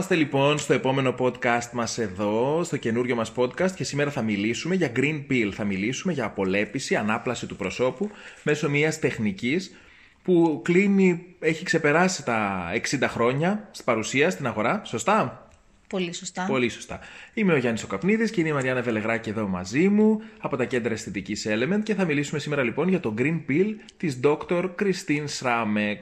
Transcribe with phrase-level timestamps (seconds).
[0.00, 4.22] Να είμαστε λοιπόν στο επόμενο podcast μας εδώ, στο καινούριο μας podcast και σήμερα θα
[4.22, 5.50] μιλήσουμε για Green Pill.
[5.52, 8.10] Θα μιλήσουμε για απολέπιση, ανάπλαση του προσώπου
[8.42, 9.74] μέσω μιας τεχνικής
[10.22, 14.82] που κλείνει, έχει ξεπεράσει τα 60 χρόνια στην παρουσία στην αγορά.
[14.84, 15.48] Σωστά;
[15.88, 16.44] Πολύ σωστά.
[16.48, 16.98] Πολύ σωστά.
[17.34, 20.92] Είμαι ο Γιάννης Οκαπνίδης και είναι η Μαριάννα Βελεγράκη εδώ μαζί μου από τα κέντρα
[20.92, 24.70] αισθητικής Element και θα μιλήσουμε σήμερα λοιπόν για το Green Pill της Dr.
[24.80, 25.98] Christine Sramek.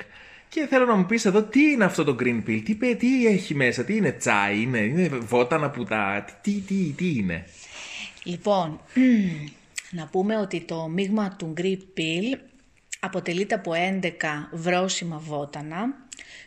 [0.48, 3.54] Και θέλω να μου πεις εδώ τι είναι αυτό το Green Pill, τι, τι έχει
[3.54, 7.44] μέσα, τι είναι τσάι, είναι, είναι βότανα πουτά, τι, τι, τι είναι;
[8.22, 8.80] Λοιπόν,
[9.98, 12.38] να πούμε ότι το μείγμα του Green Pill
[13.00, 14.10] αποτελείται από 11
[14.52, 15.94] βρόσιμα βότανα,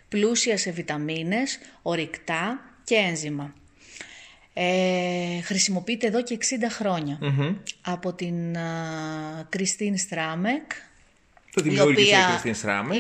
[0.10, 3.54] πλούσια σε βιταμίνες, ορυκτά και ένζημα.
[4.54, 7.20] Ε, χρησιμοποιείται εδώ και 60 χρονια
[7.82, 8.36] από την
[9.50, 10.72] Κριστίν Στράμεκ,
[11.54, 12.42] το η οποία,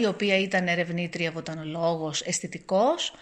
[0.02, 3.14] η οποία ήταν ερευνήτρια βοτανολόγος, αισθητικός.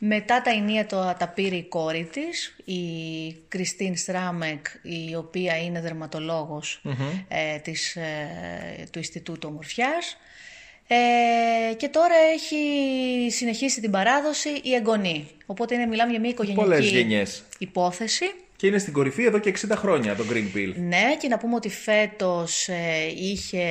[0.00, 2.82] Μετά τα ενία το, τα πήρε η κόρη της, η
[3.48, 5.80] Κριστίν Στράμεκ, η οποία είναι
[7.28, 10.16] ε, της, ε, του Ινστιτούτου Ομορφιάς.
[10.86, 12.56] Ε, και τώρα έχει
[13.30, 15.28] συνεχίσει την παράδοση η εγγονή.
[15.46, 17.16] Οπότε είναι, μιλάμε για μια οικογενειακή
[17.58, 18.34] υπόθεση.
[18.58, 20.72] Και είναι στην κορυφή εδώ και 60 χρόνια το Green Pill.
[20.76, 22.68] Ναι, και να πούμε ότι φέτος
[23.16, 23.66] είχε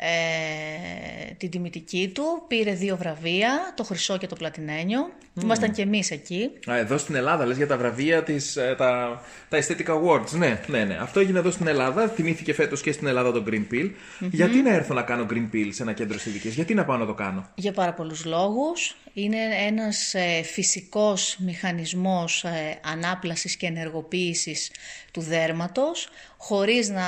[0.00, 5.10] ε, την τιμητική του, πήρε δύο βραβεία, το χρυσό και το πλατινένιο.
[5.10, 5.42] Mm.
[5.42, 6.50] Ήμασταν και εμείς εκεί.
[6.70, 10.30] Α, εδώ στην Ελλάδα, λες για τα βραβεία, της, ε, τα, τα Aesthetic Awards.
[10.30, 10.98] Ναι, ναι, ναι.
[11.00, 13.90] Αυτό έγινε εδώ στην Ελλάδα, θυμήθηκε φέτος και στην Ελλάδα το Green Pill.
[14.30, 17.06] Γιατί να έρθω να κάνω Green Pill σε ένα κέντρο αισθητικής, γιατί να πάω να
[17.06, 18.96] το κάνω; Για πάρα πολλούς λόγους.
[19.12, 24.70] Είναι ένας ε, φυσικός μηχανισμός ε, ανάπλασης και ενεργοποίησης
[25.12, 27.04] του δέρματος, χωρίς να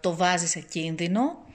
[0.00, 1.46] το βάζεις σε κίνδυνο.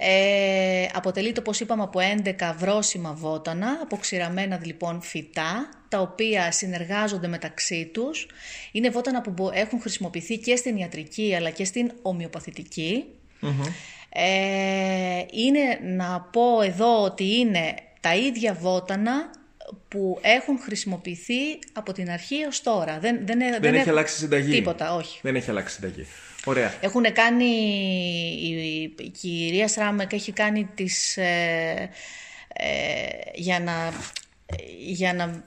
[0.00, 7.90] Ε, αποτελείται, όπως είπαμε, από 11 βρόσιμα βότανα, αποξηραμένα λοιπόν φυτά, τα οποία συνεργάζονται μεταξύ
[7.92, 8.26] τους.
[8.72, 13.04] Είναι βότανα που έχουν χρησιμοποιηθεί και στην ιατρική αλλά και στην ομοιοπαθητικη
[14.08, 19.30] Ε, είναι να πω εδώ ότι είναι τα ίδια βότανα
[19.88, 22.98] που έχουν χρησιμοποιηθεί από την αρχή ως τώρα.
[22.98, 24.52] Δεν, δεν, δεν, δεν έχει αλλάξει συνταγή.
[24.52, 25.18] Τίποτα, όχι.
[25.22, 26.06] Δεν έχει αλλάξει συνταγή.
[26.48, 26.74] Ωραία.
[26.80, 27.44] Έχουν κάνει,
[28.98, 31.90] η, κυρία Σράμεκ έχει κάνει τις, ε,
[32.52, 32.66] ε,
[33.34, 33.92] για να...
[34.78, 35.44] Για να...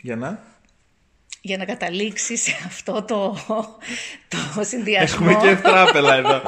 [0.00, 0.54] Για να...
[1.40, 3.38] Για να καταλήξει σε αυτό το,
[4.28, 5.26] το συνδυασμό.
[5.30, 6.42] Έχουμε και ευτράπελα εδώ.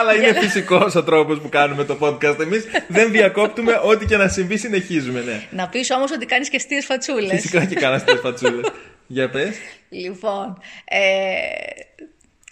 [0.00, 2.40] Αλλά είναι φυσικός ο τρόπος που κάνουμε το podcast.
[2.40, 5.20] Εμείς δεν διακόπτουμε, ό,τι και να συμβεί, συνεχίζουμε.
[5.20, 5.42] Ναι.
[5.50, 7.30] Να πεις όμως ότι κάνεις και στήρε φατσούλες.
[7.30, 8.66] Φυσικά και κάνα στήρε φατσούλες.
[9.06, 9.56] Για πες.
[9.88, 10.58] Λοιπόν.
[10.84, 10.98] Ε,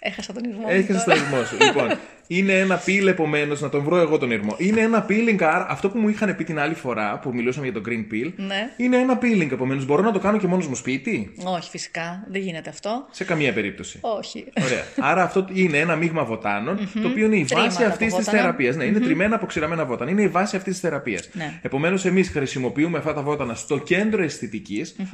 [0.05, 0.65] Έχασα τον ήρμό.
[0.69, 1.57] Έχασα τον ήρμό σου.
[1.59, 1.97] λοιπόν,
[2.27, 4.55] είναι ένα πύλ επομένως, να τον βρω εγώ τον ήρμο.
[4.57, 7.89] Είναι ένα peeling, αυτό που μου είχαν πει την άλλη φορά που μιλούσαμε για το
[7.89, 8.31] green peel.
[8.35, 8.69] Ναι.
[8.77, 9.85] Είναι ένα peeling επομένως.
[9.85, 12.23] Μπορώ να το κάνω και μόνος μου σπίτι; Όχι, φυσικά.
[12.31, 13.07] Δεν γίνεται αυτό.
[13.11, 13.99] Σε καμία περίπτωση.
[14.01, 14.45] Όχι.
[14.63, 14.83] Ωραία.
[14.99, 18.75] Άρα αυτό είναι ένα μείγμα βοτάνων, το οποίο είναι η βάση αυτής της θεραπείας.
[18.75, 20.11] Ναι, είναι τριμμένα από ξηραμένα βότανα.
[20.11, 21.29] Είναι η βάση αυτής της θεραπείας.
[21.33, 21.59] Ναι.
[21.61, 24.25] Επομένως, εμείς χρησιμοποιούμε αυτά τα βότανα στο κέντρο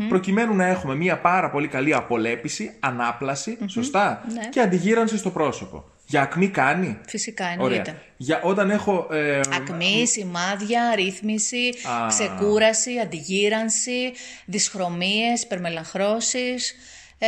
[0.09, 4.49] προκειμένου να έχουμε μια πάρα πολύ καλή απολέπιση, ανάπλαση, σωστά, ναι.
[4.49, 5.83] και αντιγύρανση στο πρόσωπο.
[6.09, 6.97] Για ακμή κάνει.
[7.07, 8.01] Φυσικά εννοείται.
[8.17, 9.07] Για όταν έχω.
[9.11, 11.73] Ε, ακμή, σημάδια, ρύθμιση,
[12.07, 14.11] ξεκούραση, αντιγύρανση,
[14.45, 16.75] δυσχρωμίες, περμελαχρώσεις,
[17.17, 17.27] ε,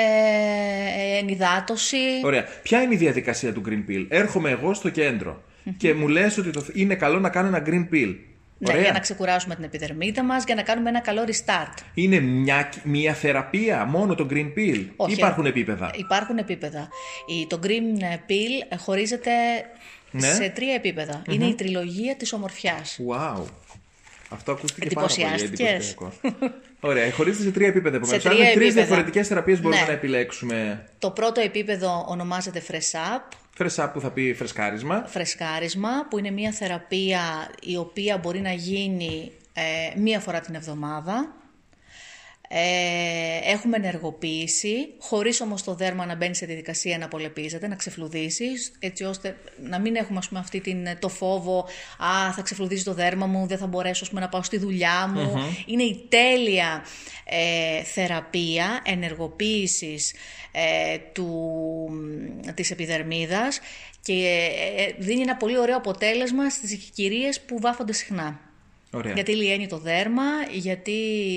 [1.19, 1.97] ενυδάτωση.
[2.23, 2.45] Ωραία.
[2.61, 5.43] Ποια είναι η διαδικασία του Green Pill; Έρχομαι εγώ στο κεντρο
[5.77, 8.15] και μου λες ότι το, είναι καλό να κάνω ένα Green Pill.
[8.69, 11.77] Ναι, για να ξεκουράσουμε την επιδερμίδα μας, για να κάνουμε ένα καλό restart.
[11.93, 16.89] Είναι μια, μια θεραπεία, μόνο το Green Pill; Όχι, υπάρχουν επίπεδα; Υπάρχουν επίπεδα.
[17.47, 19.31] Το Green Pill χωρίζεται
[20.11, 20.33] ναι.
[20.33, 20.81] σε τρία
[21.29, 22.99] Είναι η τριλογία της ομορφιάς.
[23.09, 23.43] Wow.
[24.29, 26.11] Αυτό ακούστηκε πάρα πολύ εντυπωσιακό.
[26.79, 27.95] Ωραία, χωρίζεται σε τρία επίπεδα.
[27.95, 29.87] Επομένως, τρία τρεις διαφορετικές θεραπείες μπορούμε ναι.
[29.87, 30.87] να επιλέξουμε.
[30.99, 33.37] Το πρώτο επίπεδο ονομάζεται Fresh Up.
[33.57, 35.03] Fresh up που θα πει φρεσκάρισμα.
[35.07, 41.40] Φρεσκάρισμα που είναι μια θεραπεία η οποία μπορεί να γίνει ε, μία φορά την εβδομάδα.
[42.53, 48.71] Ε, έχουμε ενεργοποίηση, χωρίς όμως το δέρμα να μπαίνει σε διαδικασία να απολεπίζεται, να ξεφλουδίσεις,
[48.79, 51.67] έτσι ώστε να μην έχουμε ας πούμε, αυτή την, το φόβο
[51.97, 55.43] «Α, θα ξεφλουδίσει το δέρμα μου, δεν θα μπορέσω πούμε, να πάω στη δουλειά μου».
[55.65, 56.85] Είναι η τέλεια
[57.25, 60.13] ε, θεραπεία ενεργοποίησης
[60.51, 61.29] ε, του,
[62.53, 63.59] της επιδερμίδας
[64.01, 68.50] και ε, δίνει ένα πολύ ωραίο αποτέλεσμα στις κυρίες που βάφονται συχνά.
[68.93, 69.13] Ωραία.
[69.13, 70.91] Γιατί λιένει το δέρμα, γιατί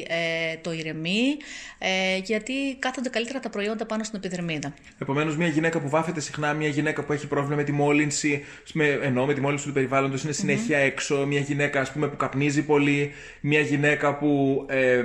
[0.09, 1.37] ε, το ηρεμεί,
[1.79, 4.75] ε, γιατί κάθονται καλύτερα τα προϊόντα πάνω στην επιδερμίδα.
[4.99, 8.87] Επομένως, μια γυναίκα που βάφεται συχνά, μια γυναίκα που έχει πρόβλημα με τη μόλυνση, με,
[9.03, 12.63] ενώ με τη μόλυνση του περιβάλλοντος είναι συνέχεια έξω, μια γυναίκα ας πούμε, που καπνίζει
[12.63, 15.03] πολύ, μια γυναίκα που ε,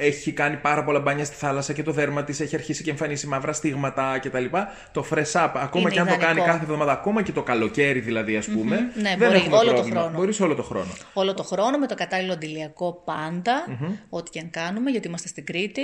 [0.00, 3.26] έχει κάνει πάρα πολλά μπάνια στη θάλασσα και το δέρμα της έχει αρχίσει και εμφανίσει
[3.26, 4.44] μαύρα στίγματα κτλ.
[4.92, 6.26] Το fresh up, ακόμα Είναι και αν το ιδανικό.
[6.26, 9.66] κάνει κάθε εβδομάδα, ακόμα και το καλοκαίρι δηλαδή, ας πούμε, Ναι, δεν μπορεί έχουμε όλο
[9.68, 10.00] το πρόβλημα.
[10.00, 10.16] χρόνο.
[10.18, 10.90] Μπορείς όλο το χρόνο.
[11.12, 13.64] Όλο το χρόνο με το κατάλληλο αντιλιακό πάντα,
[14.08, 15.82] ό,τι και αν κάνουμε, γιατί είμαστε στην Κρήτη.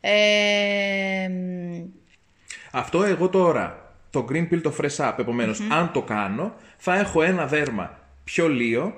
[0.00, 1.84] Ε, μ,
[2.70, 7.22] Αυτό εγώ τώρα, το green pill, το fresh up, επομενως αν το κάνω, θα έχω
[7.22, 8.94] ένα δέρμα πιο λιο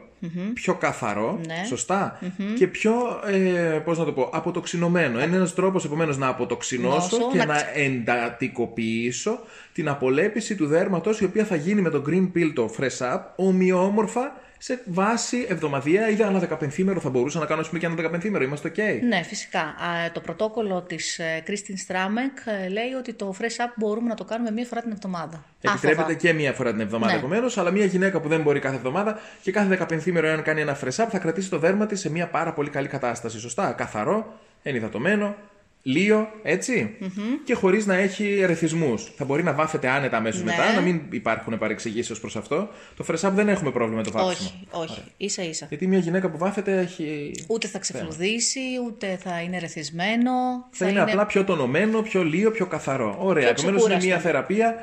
[0.54, 1.64] πιο καθαρό, Ναι.
[1.66, 2.18] σωστα
[2.58, 2.92] και πιο,
[3.26, 5.22] ε, πώς να το πω, αποτοξινωμένο.
[5.22, 9.38] Είναι ένας τρόπος, επομένως, να αποτοξινώσω Νόσο, και να να, εντατικοποιήσω
[9.72, 13.20] την απολέπιση του δέρματος, η οποία θα γίνει με το green pill, το fresh up,
[13.36, 17.94] ομοιόμορφα σε βάση εβδομαδιαία ή ανά δεκαπενθήμερο θα μπορούσα να κάνω, ας πούμε, και ανά
[17.94, 18.44] δεκαπενθήμερο.
[18.44, 19.02] Είμαστε ok.
[19.02, 19.60] ναι, φυσικά.
[19.60, 24.14] Α, το πρωτόκολλο της ε, Κρίστιν Στράμεκ ε, λέει ότι το fresh up μπορούμε να
[24.14, 25.44] το κάνουμε μία φορά την εβδομάδα.
[25.60, 26.14] Επιτρέπεται Άφοβα.
[26.18, 27.18] και μία φορά την εβδομάδα Ναι.
[27.18, 30.78] επομένως, αλλά μια γυναίκα που δεν μπορεί κάθε εβδομάδα και κάθε δεκαπενθήμερο, εάν κάνει ένα
[30.80, 33.38] fresh up, θα κρατήσει το δέρμα της σε μια πάρα πολύ καλή κατάσταση.
[33.38, 33.72] Σωστά.
[33.72, 35.34] Καθαρό, ενυδατωμένο,
[35.82, 36.96] λίο, έτσι,
[37.44, 39.12] και χωρίς να έχει ερεθισμούς.
[39.16, 40.50] Θα μπορεί να βάφεται άνετα αμέσως Ναι.
[40.50, 42.68] μετά, να μην υπάρχουν παρεξηγήσεις ως προς αυτό.
[42.96, 44.50] Το fresh up δεν έχουμε πρόβλημα με το βάφισιμο.
[44.70, 45.02] Όχι, όχι.
[45.16, 45.66] Ίσα ίσα.
[45.68, 47.30] Γιατί μια γυναίκα που βάφεται έχει.
[47.48, 50.32] Ούτε θα ξεφλουδίσει, ούτε θα είναι ρεθισμένο.
[50.70, 53.16] Θα είναι απλά πιο τονωμένο, πιο λίο, πιο καθαρό.
[53.20, 53.42] Ωραία.
[53.42, 54.06] Πιο Επομένως είναι ξεκούραστο.
[54.08, 54.74] μια θεραπεία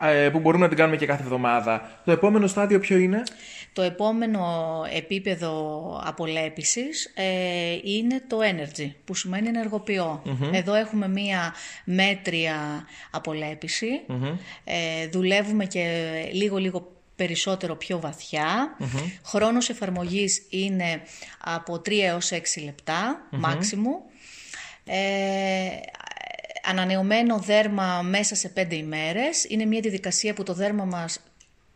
[0.00, 1.90] ε, που μπορούμε να την κάνουμε και κάθε εβδομάδα.
[2.04, 3.22] Το επόμενο στάδιο ποιο είναι;
[3.72, 4.44] Το επόμενο
[4.92, 10.22] επίπεδο απολέπισης ε, είναι το energy, που σημαίνει ενεργοποιώ.
[10.52, 11.54] Εδώ έχουμε μία
[11.84, 14.00] μέτρια απολέπιση.
[14.64, 18.76] Ε, δουλεύουμε και λίγο-λίγο περισσότερο πιο βαθιά.
[19.24, 21.02] Χρόνος εφαρμογής είναι
[21.40, 24.12] από 3 έως 6 λεπτά, maximum.
[24.84, 25.68] Ε,
[26.62, 29.44] ανανεωμένο δέρμα μέσα σε 5 ημέρες.
[29.44, 31.20] Είναι μια διαδικασία που το δέρμα μας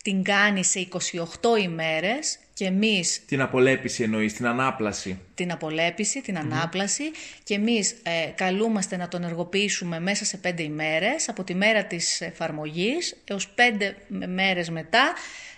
[0.06, 5.18] την κάνει σε 28 ημέρες και εμείς Την απολέπιση εννοείς, την ανάπλαση.
[5.34, 7.02] την απολέπιση, την ανάπλαση
[7.42, 12.20] και εμείς ε, καλούμαστε να τον ενεργοποιήσουμε μέσα σε 5 ημέρες από τη μέρα της
[12.20, 13.92] εφαρμογής έως 5
[14.28, 15.12] μέρες μετά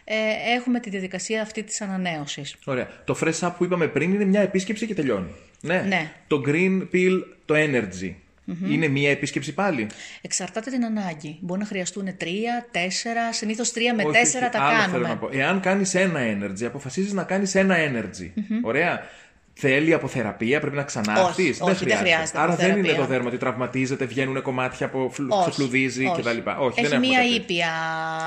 [0.05, 0.15] ε,
[0.57, 2.57] έχουμε τη διαδικασία αυτή της ανανέωσης.
[2.65, 2.89] Ωραία.
[3.05, 5.35] Το fresh up που είπαμε πριν είναι μια επίσκεψη και τελειώνει.
[5.61, 5.85] Ναι.
[5.89, 6.13] Ναι.
[6.27, 8.15] Το green pill, το energy.
[8.69, 9.87] Είναι μια επίσκεψη πάλι;
[10.21, 11.39] Εξαρτάται την ανάγκη.
[11.41, 12.25] Μπορεί να χρειαστούν 3,
[12.73, 12.77] 4,
[13.31, 14.39] συνήθως 3 με 4 Όχι, όχι.
[14.39, 14.91] τα Άλλο κάνουμε.
[14.91, 15.29] Θέλω να πω.
[15.33, 18.33] Εάν κάνεις ένα energy, αποφασίζεις να κάνεις ένα energy.
[18.63, 19.03] Ωραία.
[19.61, 21.61] Θέλει αποθεραπεία, πρέπει να ξανάρθεις.
[21.61, 23.03] Όχι, όχι, δεν χρειάζεται Άρα δεν είναι αποθεραπεία.
[23.05, 25.29] το δέρμα ότι τραυματίζεται, βγαίνουν κομμάτια που φλου...
[25.31, 26.21] Όχι, ξεφλουδίζει όχι.
[26.21, 26.29] κτλ.
[26.29, 27.35] Όχι, Έχει δεν έχουμε μία κάτι.
[27.35, 27.69] ήπια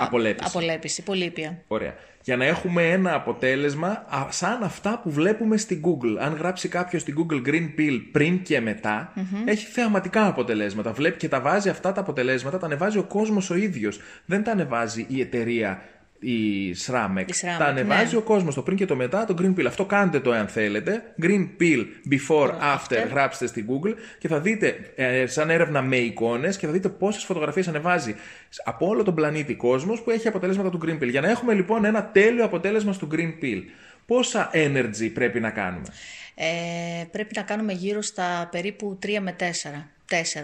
[0.01, 0.45] Απολέπιση.
[0.47, 1.57] απολέπιση, πολύ ήπια.
[1.67, 1.95] Ωραία.
[2.23, 6.17] Για να έχουμε ένα αποτέλεσμα α, σαν αυτά που βλέπουμε στην Google.
[6.19, 9.13] Αν γράψει κάποιος στην Google Green Pill πριν και μετα
[9.45, 10.91] έχει θεαματικά αποτελέσματα.
[10.91, 13.99] Βλέπει και τα βάζει αυτά τα αποτελέσματα, τα ανεβάζει ο κόσμος ο ίδιος.
[14.25, 15.81] Δεν τα ανεβάζει η εταιρεία
[16.21, 17.25] η Sramek.
[17.27, 18.19] Η Sramek, τα ανεβάζει ναι.
[18.19, 19.65] ο κόσμος το πριν και το μετά, το Green Pill.
[19.67, 21.03] Αυτό κάντε το εάν θέλετε.
[21.21, 23.09] Green Pill before, after, after.
[23.09, 27.23] γράψτε στην Google και θα δείτε ε, σαν έρευνα με εικόνες και θα δείτε πόσες
[27.23, 28.15] φωτογραφίες ανεβάζει
[28.63, 31.09] από όλο τον πλανήτη κόσμος που έχει αποτελέσματα του Green Pill.
[31.09, 33.61] Για να έχουμε λοιπόν ένα τέλειο αποτέλεσμα στο Green Pill,
[34.05, 35.87] πόσα energy πρέπει να κάνουμε;
[36.35, 39.43] Ε, πρέπει να κάνουμε γύρω στα περίπου 3 με 4.
[39.43, 39.43] 4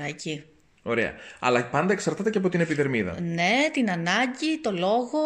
[0.08, 0.44] εκεί.
[0.84, 1.14] Ωραία.
[1.40, 3.22] Αλλά πάντα εξαρτάται και από την επιδερμίδα.
[3.22, 5.20] Ναι, την ανάγκη, το λόγο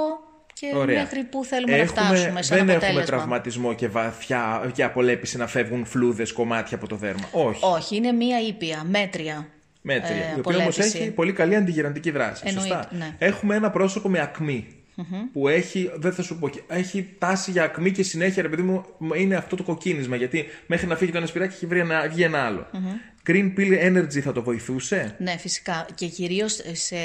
[0.61, 1.01] και Ωραία.
[1.01, 4.83] μέχρι που θέλουμε Έχουμε- να φτάσουμε σε δεν ένα έχουμε αποτέλεσμα; τραυματισμό και βαθιά και
[4.83, 7.27] απολέπιση να φεύγουν φλούδες κομμάτια από το δέρμα.
[7.31, 7.59] Όχι.
[7.65, 9.47] Όχι, είναι μία ήπια, μέτρια.
[9.81, 10.15] Μέτρια.
[10.15, 10.97] ε, η οποία όμως απολέπιση.
[10.97, 12.43] έχει πολύ καλή αντιγυραντική δράση.
[12.45, 12.89] Εννοείται, σωστά.
[12.97, 13.15] ναι.
[13.17, 14.67] Έχουμε ένα πρόσωπο με ακμη
[15.33, 18.85] Που έχει, δεν θα σου πω, έχει τάση για ακμή και συνέχεια, ρε παιδί μου,
[19.15, 20.15] είναι αυτό το κοκκίνισμα.
[20.15, 22.67] Γιατί μέχρι να φύγει το ένα σπυράκι έχει βρει ένα, βγει ένα άλλο.
[23.27, 25.85] Green Pill Energy θα το βοηθούσε; Ναι, φυσικά.
[25.95, 26.95] Και κυρίως σε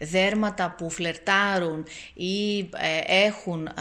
[0.00, 3.72] δέρματα που φλερτάρουν ή ε, έχουν α,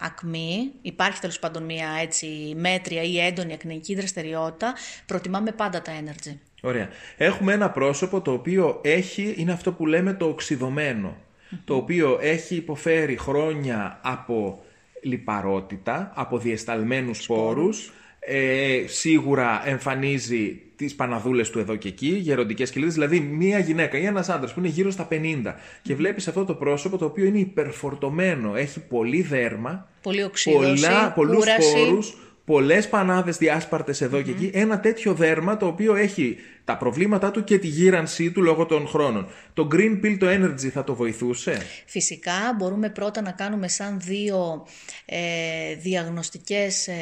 [0.00, 4.74] ακμή, υπάρχει τέλος πάντων μια έτσι μέτρια ή έντονη ακνική δραστηριότητα,
[5.06, 6.36] προτιμάμε πάντα τα energy.
[6.60, 6.88] Ωραία.
[7.16, 11.16] Έχουμε ένα πρόσωπο το οποίο έχει, είναι αυτό που λέμε το οξυδωμένο.
[11.64, 14.64] Το οποίο έχει υποφέρει χρόνια από
[15.02, 22.94] λιπαρότητα, από διεσταλμένους σπόρους, ε, σίγουρα εμφανίζει τις παναδούλες του εδώ και εκεί, γεροντικές κοιλίδες,
[22.94, 26.54] δηλαδή μία γυναίκα ή ένας άντρας που είναι γύρω στα 50 και βλέπεις αυτό το
[26.54, 31.68] πρόσωπο το οποίο είναι υπερφορτωμένο, έχει πολύ δέρμα, Πολύ οξύδωση, πολλά, πολλούς κούραση.
[31.68, 37.44] σπόρους, πολλές πανάδες διάσπαρτες και εκεί, ένα τέτοιο δέρμα το οποίο έχει τα προβλήματά του
[37.44, 39.28] και τη γύρανσή του λόγω των χρόνων.
[39.54, 44.66] Το Green Pill, το Energy θα το βοηθούσε; Φυσικά μπορούμε πρώτα να κάνουμε σαν δύο
[45.04, 46.94] ε, διαγνωστικές ε,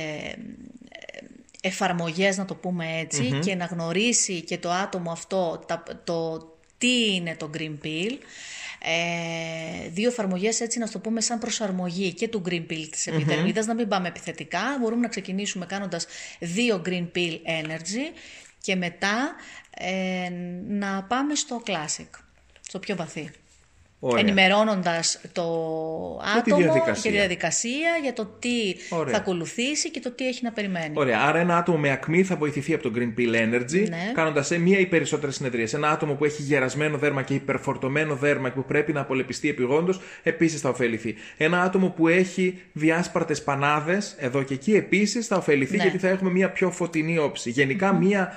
[1.64, 3.07] εφαρμογές, να το πούμε
[3.45, 5.64] και να γνωρίσει και το άτομο αυτό
[6.04, 6.47] το
[6.78, 8.19] τι είναι το Green Pill
[8.85, 13.66] ε, δύο εφαρμογές έτσι να το πούμε σαν προσαρμογή και του Green Pill της επιδερμίδας,
[13.66, 14.61] να μην πάμε επιθετικά.
[14.81, 16.07] Μπορούμε να ξεκινήσουμε κάνοντας
[16.38, 18.16] δύο Green Pill Energy
[18.61, 19.35] και μετά
[19.71, 20.28] ε,
[20.69, 22.09] να πάμε στο Classic,
[22.61, 23.31] στο πιο βαθύ.
[24.17, 25.43] Ενημερώνοντας το
[26.39, 28.75] άτομο και τη διαδικασία για το τι
[29.11, 30.93] θα ακολουθήσει και το τι έχει να περιμένει.
[30.95, 31.21] Ωραία.
[31.21, 34.13] Άρα, ένα άτομο με ακμή θα βοηθηθεί από το Green Pill Energy, ναι.
[34.15, 35.75] κάνοντας μία ή περισσότερες συνεδρίες.
[35.75, 40.01] Ένα άτομο που έχει γερασμένο δέρμα και υπερφορτωμένο δέρμα και που πρέπει να απολεπιστεί επιγόντως,
[40.23, 41.15] επίσης θα ωφεληθεί.
[41.37, 45.83] Ένα άτομο που έχει διάσπαρτες πανάδες, εδώ και εκεί, επίσης θα ωφεληθεί ναι.
[45.83, 47.51] γιατί θα έχουμε μία πιο φωτεινή όψη.
[47.51, 48.37] Γενικά, μία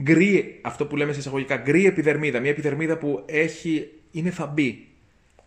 [0.00, 2.40] γκρι, αυτό που λέμε σε εισαγωγικά, γκρι επιδερμίδα.
[2.40, 4.84] Μία επιδερμίδα που έχει, είναι θα μπει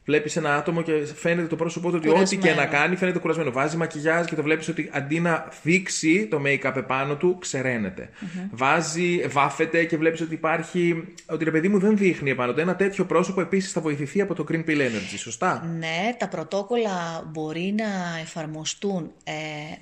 [0.05, 3.51] Βλέπεις ένα άτομο και φαίνεται το πρόσωπό του ότι ό,τι και να κάνει φαίνεται κουρασμένο.
[3.51, 8.09] Βάζει μακιγιάζ και το βλέπεις ότι αντί να δείξει το make-up επάνω του, ξεραίνεται.
[8.11, 8.49] Mm-hmm.
[8.51, 11.13] Βάζει, βάφεται και βλέπεις ότι υπάρχει.
[11.25, 12.59] ότι ρε παιδί μου δεν δείχνει επάνω του.
[12.59, 17.23] Ένα τέτοιο πρόσωπο επίσης θα βοηθηθεί από το Green Pill Energy, σωστά; Ναι, τα πρωτόκολλα
[17.31, 19.31] μπορεί να εφαρμοστούν ε,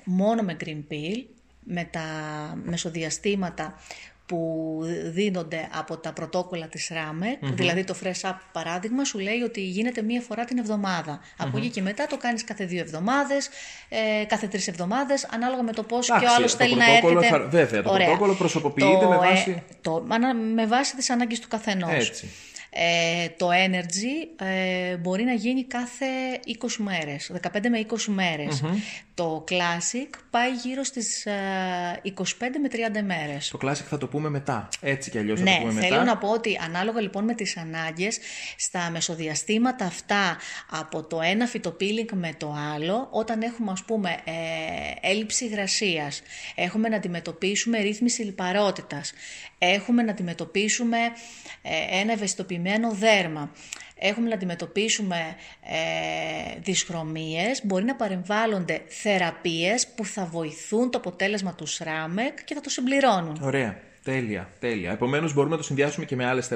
[0.04, 1.24] μόνο με Green Pill
[1.64, 2.02] με τα
[2.64, 3.74] μεσοδιαστήματα
[4.26, 9.60] που δίνονται από τα πρωτόκολλα της ΡΑΜΕΚ, δηλαδή το Fresh Up παράδειγμα σου λέει ότι
[9.60, 11.20] γίνεται μία φορά την εβδομάδα.
[11.36, 13.48] Από εκεί και μετά το κάνεις κάθε δύο εβδομάδες,
[13.88, 17.26] ε, κάθε τρεις εβδομάδες, ανάλογα με το πώς και ο άλλος θέλει να έρχεται.
[17.26, 18.06] Θα, βέβαια, το Ωραία.
[18.06, 19.50] πρωτόκολλο προσωποποιείται με βάση...
[19.50, 20.06] Ε, το,
[20.54, 22.08] με βάση τις ανάγκες του καθενός.
[22.08, 22.30] Έτσι.
[22.74, 26.06] Ε, το energy ε, μπορεί να γίνει κάθε
[26.60, 28.62] 20 μέρες, 15 με 20 μερες
[29.14, 31.30] Το classic πάει γύρω στις 25
[32.40, 32.68] ε, με
[33.00, 33.48] 30 μέρες.
[33.48, 35.86] Το classic θα το πούμε μετά, έτσι κι αλλιώς ναι, θα το πούμε μετά.
[35.86, 38.18] θέλω να πω ότι ανάλογα λοιπόν με τις ανάγκες,
[38.56, 40.36] στα μεσοδιαστήματα αυτά
[40.70, 46.22] από το ένα φυτοπίλινγκ με το άλλο, όταν έχουμε ας πούμε ε, έλλειψη υγρασίας,
[46.54, 49.12] έχουμε να αντιμετωπίσουμε ρύθμιση λιπαρότητας,
[49.58, 50.98] έχουμε να αντιμετωπίσουμε
[51.62, 53.52] ε, ένα ευαισθητοποιημένο δέρμα,
[54.02, 55.16] έχουμε να αντιμετωπίσουμε
[55.62, 62.60] ε, δυσχρωμίες, μπορεί να παρεμβάλλονται θεραπείες που θα βοηθούν το αποτέλεσμα του ΣΡΑΜΕΚ και θα
[62.60, 63.38] το συμπληρώνουν.
[63.42, 64.92] Ωραία, τέλεια, τέλεια.
[64.92, 66.50] Επομένως μπορούμε να το συνδυάσουμε και με άλλες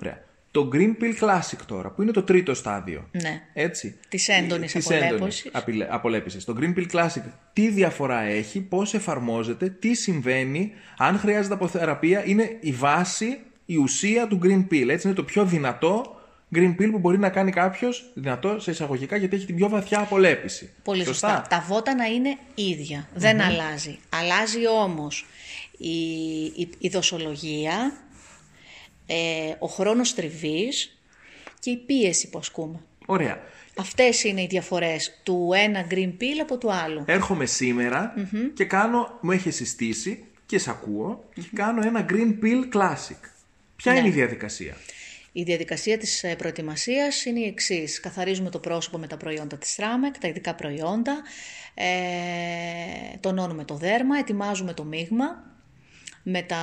[0.00, 0.18] Ωραία.
[0.50, 3.08] Το Green Pill Classic τώρα, που είναι το τρίτο στάδιο.
[3.10, 3.42] Ναι.
[3.52, 3.98] Έτσι.
[4.08, 4.76] Της έντονης
[5.88, 6.44] απολέπιση.
[6.44, 12.56] Το Green Pill Classic, τι διαφορά έχει, πώς εφαρμόζεται, τι συμβαίνει, αν χρειάζεται αποθεραπεία, είναι
[12.60, 14.88] η βάση, η ουσία του Green Pill.
[14.88, 16.21] Έτσι είναι το πιο δυνατό
[16.54, 20.00] Green Pill που μπορεί να κάνει κάποιος, δυνατό σε εισαγωγικά, γιατί έχει την πιο βαθιά
[20.00, 20.72] απολέπιση.
[20.82, 21.46] Πολύ σωστά.
[21.48, 22.36] Τα βότανα είναι
[23.14, 23.98] Δεν αλλάζει.
[24.08, 25.26] Αλλάζει όμως
[25.78, 27.92] η, η, η δοσολογία,
[29.06, 30.98] ε, ο χρόνος τριβής
[31.58, 32.80] και η πίεση που ασκούμε.
[33.06, 33.40] Ωραία.
[33.76, 37.02] Αυτές είναι οι διαφορές του ένα green pill από του άλλου.
[37.06, 37.46] Έρχομαι
[38.54, 43.20] και κάνω, μου έχει συστήσει και σε ακούω και κάνω ένα green pill classic.
[43.76, 43.98] Ποια ναι.
[43.98, 44.76] είναι η διαδικασία;
[45.32, 48.00] Η διαδικασία της ε, προετοιμασίας είναι η εξής.
[48.00, 51.22] Καθαρίζουμε το πρόσωπο με τα προϊόντα της ΡΑΜΕΚ, τα ειδικά προϊόντα,
[51.74, 51.86] ε,
[53.20, 55.44] τονώνουμε το δέρμα, ετοιμάζουμε το μείγμα,
[56.22, 56.62] με τα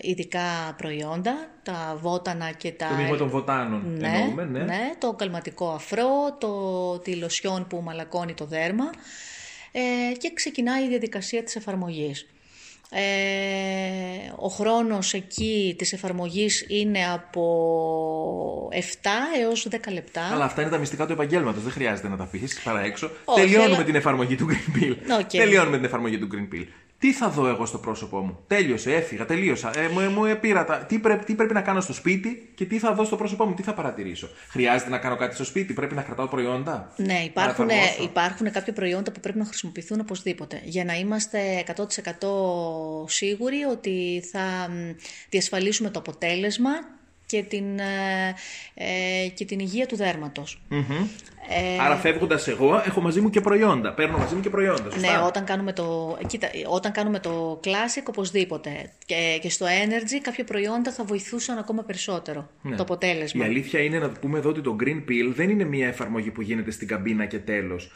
[0.00, 2.88] ειδικά προϊόντα, τα βότανα και τα...
[2.88, 4.62] Το μείγμα των βοτάνων ναι, εννοούμε, ναι.
[4.62, 4.92] ναι.
[4.98, 8.90] το καλματικό αφρό, το, τη λοσιόν που μαλακώνει το δέρμα
[9.72, 12.26] ε, και ξεκινάει η διαδικασία της εφαρμογής.
[12.92, 18.76] Ε, ο χρόνος εκεί της εφαρμογής είναι από 7
[19.40, 20.22] έως 10 λεπτά.
[20.32, 23.10] Αλλά αυτά είναι τα μυστικά του επαγγέλματος, δεν χρειάζεται να τα πεις παρά έξω.
[23.34, 25.20] Τελειώνουμε την εφαρμογή του Green Pill.
[25.20, 25.24] Okay.
[25.30, 26.66] Τελειώνουμε την εφαρμογή του Green Pill.
[27.00, 29.78] Τι θα δω εγώ στο πρόσωπό μου; Τέλειωσε, έφυγα, τελείωσα.
[29.78, 30.76] Ε, μου, μου πήρα τα...
[30.76, 33.54] τι, πρέπει, τι πρέπει να κάνω στο σπίτι και τι θα δω στο πρόσωπό μου,
[33.54, 37.68] τι θα παρατηρήσω; Χρειάζεται να κάνω κάτι στο σπίτι, πρέπει να κρατάω προϊόντα; Ναι, υπάρχουν,
[38.02, 40.60] υπάρχουν κάποια προϊόντα που πρέπει να χρησιμοποιηθούν οπωσδήποτε.
[40.64, 41.82] Για να είμαστε 100%
[43.06, 44.70] σίγουροι ότι θα
[45.28, 46.70] διασφαλίσουμε το αποτέλεσμα
[47.30, 48.34] και την, ε,
[48.74, 50.62] ε, και την υγεία του δερματος
[51.48, 53.92] Ε, Άρα φεύγοντας εγώ, έχω μαζί μου και προϊόντα.
[53.92, 54.90] Παίρνω μαζί μου και προϊόντα.
[54.90, 58.92] Σωστά; Ναι, όταν κάνουμε το, κοίτα, όταν κάνουμε το Classic, οπωσδήποτε.
[59.06, 62.76] Και, και στο Energy, κάποια προϊόντα θα βοηθούσαν ακόμα περισσότερο ναι.
[62.76, 63.44] το αποτέλεσμα.
[63.44, 66.42] Η αλήθεια είναι να πούμε εδώ ότι το Green Peel δεν είναι μια εφαρμογή που
[66.42, 67.90] γίνεται στην καμπίνα και τέλος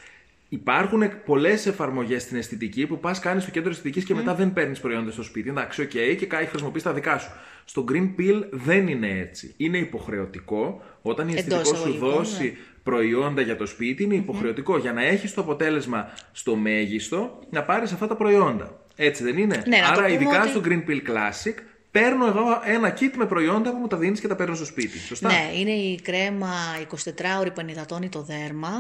[0.55, 4.81] Υπάρχουν πολλές εφαρμογές στην αισθητική που πας κάνεις στο κέντρο αισθητικής και μετά δεν παίρνεις
[4.81, 5.49] προϊόντα στο σπίτι.
[5.49, 7.31] Εντάξει, OK, okay, και κάτι χρησιμοποιείς τα δικά σου.
[7.65, 9.55] Στο Green Peel δεν είναι έτσι.
[9.57, 12.53] Είναι υποχρεωτικό όταν η αισθητικό σου δώσει ναι.
[12.83, 17.93] προϊόντα για το σπίτι, είναι υποχρεωτικό για να έχεις το αποτέλεσμα στο μέγιστο να πάρεις
[17.93, 18.81] αυτά τα προϊόντα.
[18.97, 20.49] Έτσι δεν είναι; Ναι, Άρα, ειδικά ότι...
[20.49, 21.55] στο Green Peel Classic,
[21.95, 24.99] παίρνω εγώ ένα kit με προϊόντα που μου τα δίνεις και τα παίρνω στο σπίτι.
[24.99, 26.55] Σωστά; Ναι, είναι η κρέμα
[26.91, 26.97] 24
[27.39, 28.73] ώρη που ενυδατώνει το δέρμα.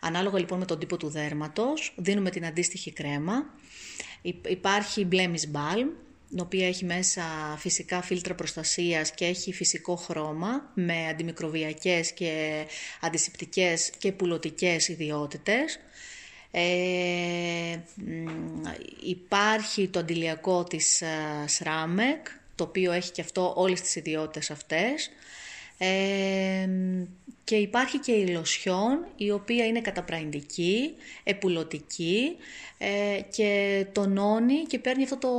[0.00, 3.34] Ανάλογα λοιπόν με τον τύπο του δέρματος, δίνουμε την αντίστοιχη κρέμα.
[4.48, 5.86] Υπάρχει Blemish Balm,
[6.28, 7.22] η οποία έχει μέσα
[7.58, 12.64] φυσικά φίλτρα προστασίας και έχει φυσικό χρώμα με αντιμικροβιακές και
[13.00, 15.78] αντισηπτικές και πουλωτικές ιδιότητες.
[16.50, 17.78] Ε,
[19.02, 21.02] υπάρχει το αντιλιακό της
[21.58, 25.10] SRAMEC, το οποίο έχει και αυτό όλες τις ιδιότητες αυτές.
[25.78, 26.68] Ε,
[27.44, 32.36] και υπάρχει και η λοσιόν, η οποία είναι καταπραϊντική, επουλωτική
[32.78, 35.30] ε, και τονώνει και παίρνει αυτό το,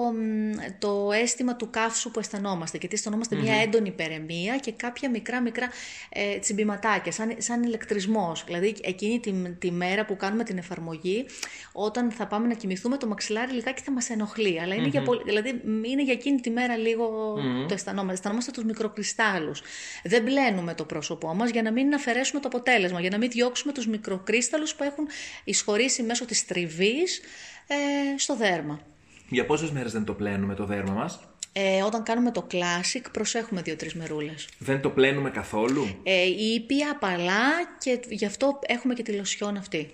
[0.80, 2.78] το αίσθημα του καύσου που αισθανόμαστε.
[2.78, 5.70] Γιατί αισθανόμαστε μια έντονη περαιμία και κάποια μικρά μικρά
[6.10, 8.44] ε, τσιμπηματάκια, σαν, σαν ηλεκτρισμός.
[8.46, 11.26] Δηλαδή εκείνη τη, τη μέρα που κάνουμε την εφαρμογή,
[11.72, 14.62] όταν θα πάμε να κοιμηθούμε, το μαξιλάρι λιγάκι θα μας ενοχλεί.
[14.62, 17.36] Αλλά είναι, για, δηλαδή, είναι για εκείνη τη μέρα λίγο
[17.68, 18.14] το αισθανόμαστε.
[18.14, 19.62] Αισθανόμαστε τους μικροκριστάλλους.
[20.04, 23.74] Δεν μπλένουμε το πρόσωπό μας για να μην αφαιρέσουμε το αποτέλεσμα, για να μην διώξουμε
[23.74, 25.08] τους μικροκρίσταλους που έχουν
[25.44, 27.22] εισχωρήσει μέσω της τριβής
[27.68, 28.82] ε, στο δέρμα.
[29.30, 31.20] Για πόσες μέρες δεν το πλένουμε το δέρμα μας;
[31.54, 34.48] Ε, όταν κάνουμε το classic προσέχουμε δύο-τρεις μερούλες.
[34.58, 36.24] Δεν το πλένουμε καθόλου; Ε,
[36.54, 39.94] ήπια, απαλά και γι' αυτό έχουμε και τη λοσιόν αυτή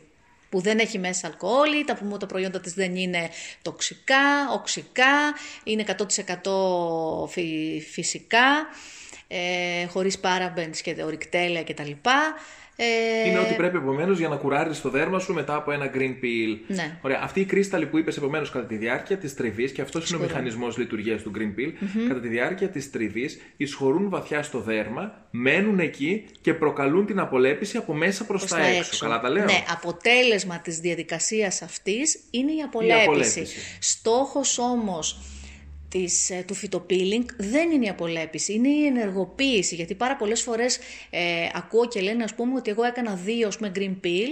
[0.52, 3.30] που δεν έχει μέσα αλκοόλ, τα, τα προϊόντα της δεν είναι
[3.62, 5.96] τοξικά, οξικά, είναι 100%
[7.92, 8.68] φυσικά
[9.32, 11.92] ε, χωρίς παραμπέντς και ορυκτέλεια κτλ.
[12.76, 13.30] Ε...
[13.30, 16.58] Είναι ό,τι πρέπει επομένως για να κουράρεις το δέρμα σου μετά από ένα green peel.
[16.68, 16.98] Ναι.
[17.02, 17.20] Ωραία.
[17.24, 20.22] Αυτή η κρίσταλη που είπες επομένως κατά τη διάρκεια της τριβής, και αυτός είναι ο
[20.22, 21.72] μηχανισμός λειτουργίας του green peel,
[22.08, 27.78] κατά τη διάρκεια της τριβής εισχωρούν βαθιά στο δέρμα, μένουν εκεί και προκαλούν την απολέπιση
[27.78, 28.78] από μέσα προς τα, έξω.
[28.78, 29.06] έξω.
[29.06, 33.00] Καλά τα λέω; Ναι, αποτέλεσμα της διαδικασίας αυτής είναι η απολέπιση.
[33.00, 33.46] Η απολέπιση.
[33.80, 35.20] Στόχος όμως
[35.92, 39.76] της, ε, του φυτοπίλινγκ δεν είναι η απολέπιση, είναι η ενεργοποίηση.
[39.76, 40.80] Γιατί πάρα πολλές φορές
[41.10, 44.30] ε, ακούω και λένε ας πούμε ότι εγώ έκανα δύο ας πούμε, green pill,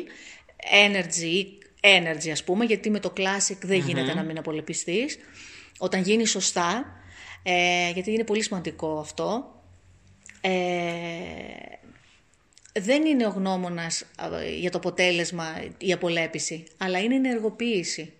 [0.87, 1.45] energy,
[1.81, 5.17] energy ας πούμε, γιατί με το classic δεν γίνεται να μην απολεπιστείς.
[5.77, 6.85] Όταν γίνει σωστά,
[7.43, 9.55] ε, γιατί είναι πολύ σημαντικό αυτό,
[10.41, 10.49] ε,
[12.73, 14.05] δεν είναι ο γνώμονας
[14.59, 18.13] για το αποτέλεσμα η απολέπιση, αλλά είναι η ενεργοποίηση.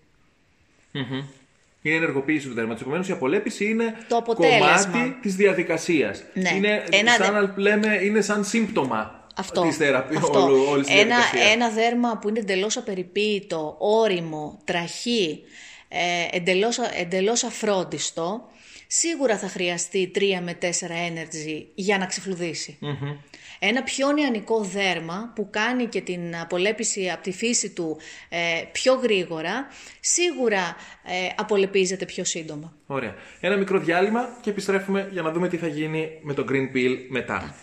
[1.82, 2.78] Είναι ενεργοποίηση του δέρματο.
[2.80, 6.22] Επομένως, η απολέπιση είναι το κομμάτι της διαδικασίας.
[6.34, 6.50] Ναι.
[6.56, 7.12] Είναι, ένα...
[7.12, 9.62] σαν λέμε, είναι σαν σύμπτωμα αυτό.
[9.62, 10.70] της θεραπείας, Αυτό.
[10.70, 11.16] όλης ένα,
[11.52, 15.42] ένα δέρμα που είναι εντελώς απεριποίητο, όριμο, τραχή,
[15.88, 18.48] ε, εντελώς, εντελώς αφρόντιστο,
[18.92, 22.78] σίγουρα θα χρειαστεί 3 με 4 energy για να ξεφλουδίσει.
[23.58, 27.98] Ένα πιο νεανικό δέρμα που κάνει και την απολέπιση από τη φύση του
[28.28, 28.38] ε,
[28.72, 29.66] πιο γρήγορα,
[30.00, 32.72] σίγουρα ε, απολεπίζεται πιο σύντομα.
[32.86, 33.14] Ωραία.
[33.40, 36.96] Ένα μικρό διάλειμμα και επιστρέφουμε για να δούμε τι θα γίνει με το Green Peel
[37.08, 37.54] μετά.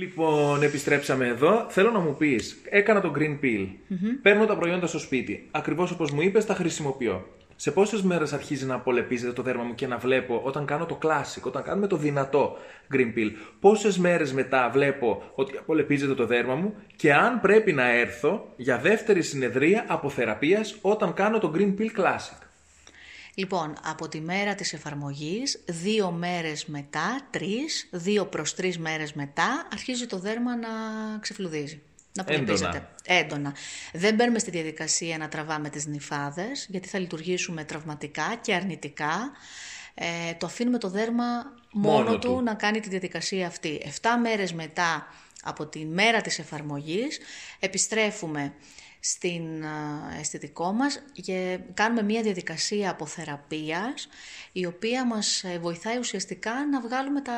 [0.00, 1.66] Λοιπόν, επιστρέψαμε εδώ.
[1.68, 3.66] Θέλω να μου πεις, έκανα το green peel.
[4.22, 5.48] Παίρνω τα προϊόντα στο σπίτι.
[5.50, 7.26] Ακριβώς όπως μου είπες, τα χρησιμοποιώ.
[7.56, 10.98] Σε πόσες μέρες αρχίζει να απολεπίζεται το δέρμα μου και να βλέπω όταν κάνω το
[11.02, 12.56] classic, όταν κάνουμε το δυνατό
[12.92, 17.90] green peel, πόσες μέρες μετά βλέπω ότι απολεπίζεται το δέρμα μου και αν πρέπει να
[17.90, 22.49] έρθω για δεύτερη συνεδρία αποθεραπείας όταν κάνω το green peel classic.
[23.40, 29.68] Λοιπόν, από τη μέρα της εφαρμογής, δύο μέρες μετά, τρεις, δύο προς τρεις μέρες μετά,
[29.72, 30.68] αρχίζει το δέρμα να
[31.20, 31.82] ξεφλουδίζει.
[32.12, 32.90] Να Έντονα.
[33.04, 33.54] Έντονα.
[33.92, 39.30] Δεν μπαίνουμε στη διαδικασία να τραβάμε τις νυφάδες, γιατί θα λειτουργήσουμε τραυματικά και αρνητικά.
[39.94, 41.24] Ε, το αφήνουμε το δέρμα
[41.72, 43.80] μόνο, του να κάνει τη διαδικασία αυτή.
[43.84, 45.06] Εφτά μέρες μετά
[45.42, 47.18] από τη μέρα της εφαρμογής
[47.58, 48.54] επιστρέφουμε
[49.00, 49.42] στην
[50.20, 54.08] αισθητικό μας και κάνουμε μια διαδικασία αποθεραπείας
[54.52, 57.32] η οποία μας ε, βοηθάει ουσιαστικά να βγάλουμε τα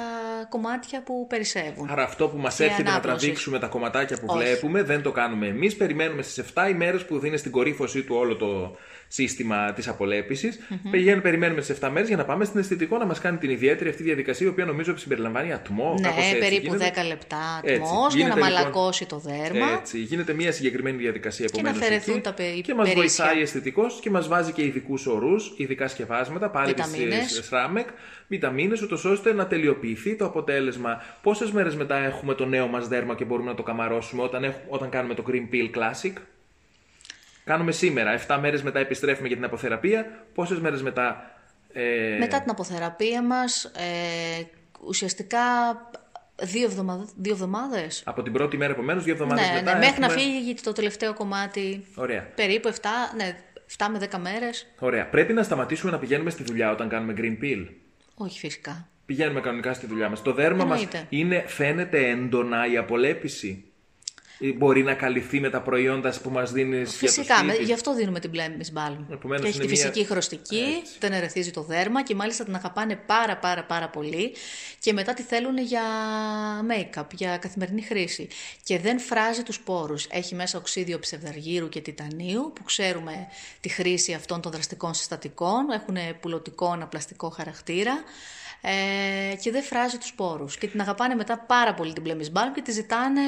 [0.49, 1.91] κομμάτια που περισσεύουν.
[1.91, 5.77] Άρα αυτό που μας έρχεται να τραβήξουμε τα κομματάκια που βλέπουμε δεν το κάνουμε εμείς,
[5.77, 8.77] περιμένουμε στις 7 ημέρες που δίνει στην κορύφωσή του όλο το
[9.13, 10.51] σύστημα της απολέπιση.
[10.53, 11.21] Mm-hmm.
[11.23, 14.03] περιμένουμε τις 7 μέρες για να πάμε στην αισθητικό να μας κάνει την ιδιαίτερη αυτή
[14.03, 15.95] διαδικασία, η οποία νομίζω συμπεριλαμβάνει ατμό.
[16.01, 17.03] Ναι, έτσι, περίπου γίνεται.
[17.03, 19.71] 10 λεπτά ατμός για να λοιπόν, μαλακώσει το δέρμα.
[19.81, 21.75] Έτσι, γίνεται μια συγκεκριμένη διαδικασία επομένω.
[21.75, 22.43] Και να αφαιρεθούν τα πε...
[22.63, 26.83] Και μας βοηθάει αισθητικός και μας βάζει και ειδικούς ορούς, ειδικά σκευάσματα, πάλι τη
[27.43, 27.89] ΣΡΑΜΕΚ,
[28.29, 31.03] βιταμίνες, ούτως ώστε να τελειοποιηθεί το αποτέλεσμα.
[31.23, 34.65] Πόσες μέρες μετά έχουμε το νέο μας δέρμα και μπορούμε να το καμαρώσουμε όταν, έχουμε,
[34.69, 36.13] όταν κάνουμε το Green Peel Classic;
[37.45, 38.19] Κάνουμε σήμερα.
[38.27, 40.25] 7 μέρες μετά επιστρέφουμε για την αποθεραπεία.
[40.35, 41.31] Πόσες μέρες μετά.
[41.73, 42.17] Ε...
[42.19, 44.43] Μετά την αποθεραπεία μας, ε,
[44.87, 45.41] ουσιαστικά
[46.43, 47.09] δύο, εβδομα...
[47.17, 48.03] δύο εβδομάδες.
[48.07, 49.73] Από την πρώτη μέρα, επομένως, δύο εβδομάδες ναι, μετά.
[49.73, 51.87] Ναι, μέχρι να φύγει το τελευταίο κομμάτι.
[51.95, 52.23] Ωραία.
[52.35, 52.75] Περίπου 7,
[53.17, 53.37] ναι,
[53.79, 54.67] 7 με 10 μέρες.
[54.79, 55.07] Ωραία.
[55.07, 57.67] Πρέπει να σταματήσουμε να πηγαίνουμε στη δουλειά όταν κάνουμε green pill;
[58.15, 58.89] Όχι, φυσικά.
[59.07, 60.23] Πηγαίνουμε κανονικά στη δουλειά μας.
[60.23, 60.89] Το δέρμα μας
[61.47, 63.72] φαίνεται έντονα η απολέπιση;
[64.57, 66.97] Μπορεί να καλυφθεί με τα προϊόντα που μας δίνεις.
[66.97, 69.19] Φυσικά, για το γι' αυτό δίνουμε την Blemish Balm.
[69.41, 70.09] Και έχει τη φυσική μια...
[70.09, 70.97] χρωστική, Έτσι.
[71.01, 74.35] δεν ερεθίζει το δέρμα και μάλιστα την αγαπάνε πάρα πάρα πάρα πολύ
[74.79, 75.83] και μετά τη θέλουν για
[76.71, 78.29] make-up, για καθημερινή χρήση.
[78.65, 79.95] Και δεν φράζει τους πόρου.
[80.11, 83.27] Έχει μέσα οξύδιο ψευδαργύρου και τιτανίου που ξέρουμε
[83.61, 88.03] τη χρήση αυτών των δραστικών συστατικών, έχουν πουλωτικό αναπλαστικό χαρακτήρα
[88.63, 90.57] ε, και δεν φράζει τους πόρους.
[90.57, 93.21] Και την αγαπάνε μετά πάρα πολύ την Blemish Balm και τη ζητάνε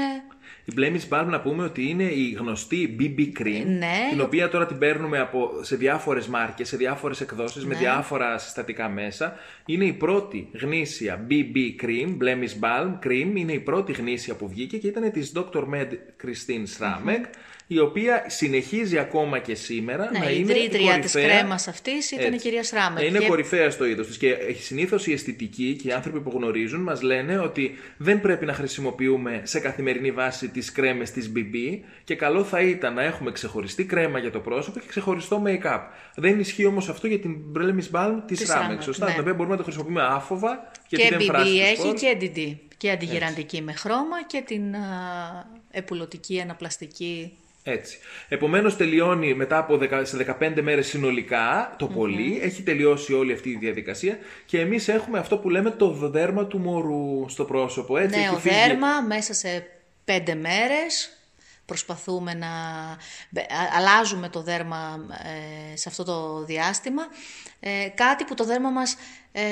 [0.65, 4.09] η Blemish Balm να πούμε ότι είναι η γνωστή BB Cream, ναι.
[4.11, 7.81] την οποία τώρα την παίρνουμε από, σε διάφορες μάρκες, σε διάφορες εκδόσεις, με ναι.
[7.81, 9.37] διάφορα συστατικά μέσα.
[9.67, 14.79] Είναι η πρώτη γνήσια BB Cream, Blemish Balm Cream, είναι η πρώτη γνήσια που βγήκε
[14.79, 15.65] και ήταν της Dr.
[15.73, 15.89] Med
[16.25, 17.25] Christine Sramek
[17.67, 20.99] η οποία συνεχίζει ακόμα και σήμερα ναι, να η είναι η κορυφαία.
[20.99, 23.09] της κρέμας αυτής ήταν η κυρία Σράμεκ.
[23.09, 23.27] Είναι και...
[23.27, 27.39] κορυφαία στο είδος της και συνήθως οι αισθητικοί και οι άνθρωποι που γνωρίζουν μας λένε
[27.39, 32.61] ότι δεν πρέπει να χρησιμοποιούμε σε καθημερινή βάση τις κρέμες της BB και καλό θα
[32.61, 35.81] ήταν να έχουμε ξεχωριστή κρέμα για το πρόσωπο και ξεχωριστό make-up.
[36.15, 38.83] Δεν ισχύει όμως αυτό για την Bremis Balm της Σράμεκ.
[38.83, 39.11] Σωστά, ναι.
[39.11, 42.57] την οποία μπορούμε να το χρησιμοποιούμε άφοβα και δεν BB έχει και DD.
[42.77, 44.81] Και αντιγυραντική με χρώμα και την α,
[45.71, 47.33] επουλωτική αναπλαστική
[47.67, 47.99] έτσι.
[48.29, 52.39] Επομένως, τελειώνει μετά από 10, σε 15 μέρες συνολικά το πολύ.
[52.43, 56.59] Έχει τελειώσει όλη αυτή η διαδικασία και εμείς έχουμε αυτό που λέμε το δέρμα του
[56.59, 57.97] μωρού στο πρόσωπο.
[57.97, 59.67] Έτσι, Νέο δέρμα μέσα σε
[60.05, 61.19] 5 μέρες.
[61.67, 62.49] Προσπαθούμε να
[63.79, 65.07] αλλάζουμε το δέρμα
[65.73, 67.03] ε, σε αυτό το διάστημα.
[67.61, 68.97] Ε, κάτι που το δέρμα μας
[69.33, 69.43] ε,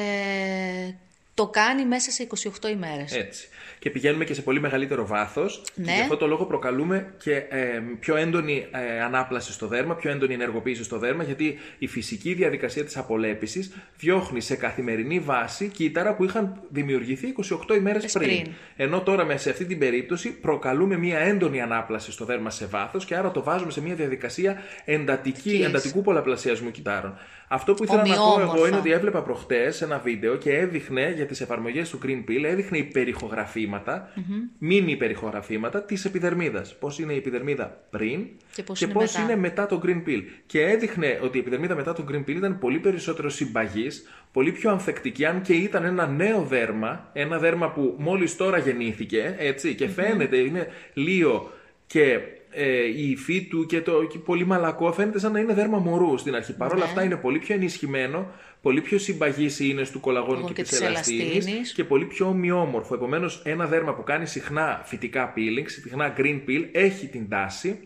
[1.34, 2.26] το κάνει μέσα σε
[2.62, 3.16] 28 ημέρες.
[3.16, 3.48] Έτσι
[3.82, 5.62] και πηγαίνουμε και σε πολύ μεγαλύτερο βάθος.
[5.74, 5.84] Ναι.
[5.84, 10.10] Και γι' αυτό το λόγο προκαλούμε και ε, πιο έντονη ε, ανάπλαση στο δέρμα, πιο
[10.10, 16.14] έντονη ενεργοποίηση στο δέρμα, γιατί η φυσική διαδικασία της απολέπιση διώχνει σε καθημερινή βάση κύτταρα
[16.14, 17.34] που είχαν δημιουργηθεί
[17.68, 18.28] 28 ημέρες πριν.
[18.28, 18.52] πριν.
[18.76, 23.16] Ενώ τώρα σε αυτή την περίπτωση προκαλούμε μια έντονη ανάπλαση στο δέρμα σε βάθος και
[23.16, 27.18] άρα το βάζουμε σε μια διαδικασία εντατική, εντατικού πολλαπλασιασμού κυτάρων.
[27.54, 31.26] Αυτό που ήθελα να πω εγώ είναι ότι έβλεπα προχτές ένα βίντεο και έδειχνε για
[31.26, 34.50] τις εφαρμογές του Green Pill, έδειχνε υπερηχογραφήματα, mm-hmm.
[34.58, 36.74] μίνι υπερηχογραφήματα της επιδερμίδας.
[36.78, 39.22] Πώς είναι η επιδερμίδα πριν και πώς είναι, μετά.
[39.22, 40.22] είναι μετά το Green Pill.
[40.46, 44.70] Και έδειχνε ότι η επιδερμίδα μετά το Green Pill ήταν πολύ περισσότερο συμπαγής, πολύ πιο
[44.70, 49.88] ανθεκτική, αν και ήταν ένα νέο δέρμα, ένα δέρμα που μόλις τώρα γεννήθηκε, έτσι, και
[49.88, 51.52] φαίνεται, είναι λίγο
[51.86, 52.20] και
[52.54, 56.18] ε, η υφή του και το και πολύ μαλακό φαίνεται σαν να είναι δέρμα μωρού
[56.18, 56.56] στην αρχή.
[56.56, 56.84] Παρ' όλα ναι.
[56.84, 58.30] αυτά είναι πολύ πιο ενισχυμένο,
[58.62, 62.94] πολύ πιο συμπαγής είναι του κολαγόνου και, και της ελαστίνης και πολύ πιο ομοιόμορφο.
[62.94, 67.78] Επομένως, ένα δέρμα που κάνει συχνά φυτικά peeling, συχνά green peel, έχει την τάση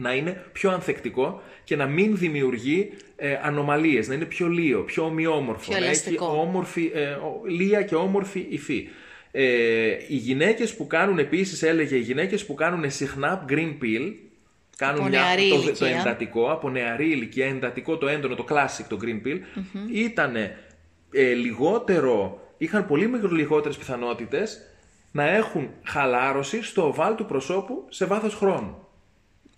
[0.00, 5.04] να είναι πιο ανθεκτικό και να μην δημιουργεί ε, ανομαλίες, να είναι πιο λίο, πιο
[5.04, 7.16] ομοιόμορφο, να έχει όμορφη, ε,
[7.48, 8.88] λία και όμορφη υφή.
[9.34, 14.12] Ε, οι γυναίκες που κάνουν επίσης έλεγε οι γυναίκες που κάνουν συχνά green pill
[14.76, 19.26] κάνουν μια, το, το, εντατικό, από νεαρή ηλικία, εντατικό, το έντονο, το classic, το green
[19.26, 24.60] pill, mm ήταν ε, λιγότερο, είχαν πολύ λιγότερες πιθανότητες
[25.12, 28.81] να έχουν χαλάρωση στο οβάλ του προσώπου σε βάθος χρόνου.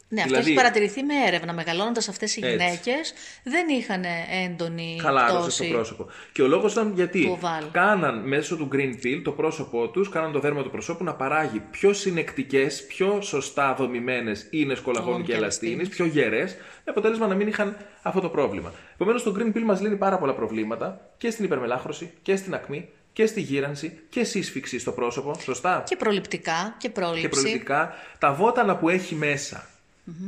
[0.09, 1.53] Ναι, αυτό δηλαδή, έχει παρατηρηθεί με έρευνα.
[1.53, 3.12] Μεγαλώνοντας αυτές οι γυναίκες,
[3.43, 4.05] δεν είχαν
[4.45, 6.07] έντονη χαλάρωση στο πρόσωπο.
[6.33, 7.38] Και ο λόγος ήταν γιατί
[7.71, 11.62] κάναν μέσω του green pill το πρόσωπό τους, κάναν το δέρμα του προσώπου να παράγει
[11.71, 17.49] πιο συνεκτικές, πιο σωστά δομημένες ίνες κολαγόνου και ελαστίνη, πιο γερές, με αποτέλεσμα να μην
[17.49, 18.73] είχαν αυτό το πρόβλημα.
[18.95, 22.88] Επομένως, το green pill μας λύνει πάρα πολλά προβλήματα και στην υπερμελάχρωση και στην ακμή
[23.12, 27.23] και στη γύρανση και σύσφυξη στο πρόσωπο, σωστά; Και προληπτικά και πρόληψη.
[27.23, 27.95] Και προληπτικά.
[28.19, 29.67] Τα βότανα που έχει μέσα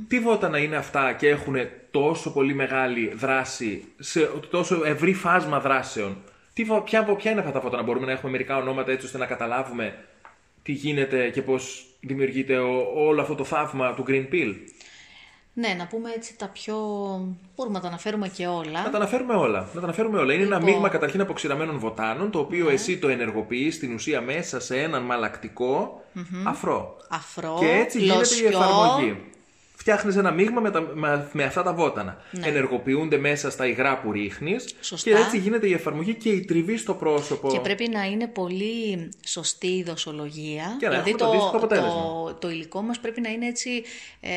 [0.08, 1.56] Τι βότανα είναι αυτά και έχουν
[1.90, 6.16] τόσο πολύ μεγάλη δράση, σε τόσο ευρύ φάσμα δράσεων;
[6.52, 9.26] Τι, ποια, ποια είναι αυτά τα βότανα, μπορούμε να έχουμε μερικά ονόματα έτσι ώστε να
[9.26, 9.94] καταλάβουμε
[10.62, 12.56] τι γίνεται και πώς δημιουργείται
[12.96, 14.54] όλο αυτό το θαύμα του Green Pill;
[15.52, 16.76] Ναι, να πούμε έτσι τα πιο.
[17.56, 18.82] Μπορούμε να τα αναφέρουμε και όλα.
[18.82, 19.60] Να τα αναφέρουμε όλα.
[19.74, 20.32] Να τα αναφέρουμε όλα.
[20.32, 22.72] Είναι ένα λοιπόν- μείγμα καταρχήν αποξηραμένων βοτάνων, το οποίο ναι.
[22.72, 26.02] εσύ το ενεργοποιείς στην ουσία μέσα σε έναν μαλακτικό
[26.44, 26.96] αφρό.
[27.08, 27.56] Αφρό.
[27.60, 29.34] Και έτσι γίνεται η εφαρμογή
[29.76, 32.22] φτιάχνεις ένα μείγμα με, με, με, αυτά τα βότανα.
[32.30, 32.46] Ναι.
[32.46, 36.94] Ενεργοποιούνται μέσα στα υγρά που ρίχνεις και έτσι γίνεται η εφαρμογή και η τριβή στο
[36.94, 37.48] πρόσωπο.
[37.48, 40.76] Και πρέπει να είναι πολύ σωστή η δοσολογία.
[40.78, 43.82] Και δηλαδή το, το, το, το, υλικό μας πρέπει να είναι έτσι,
[44.20, 44.30] ε,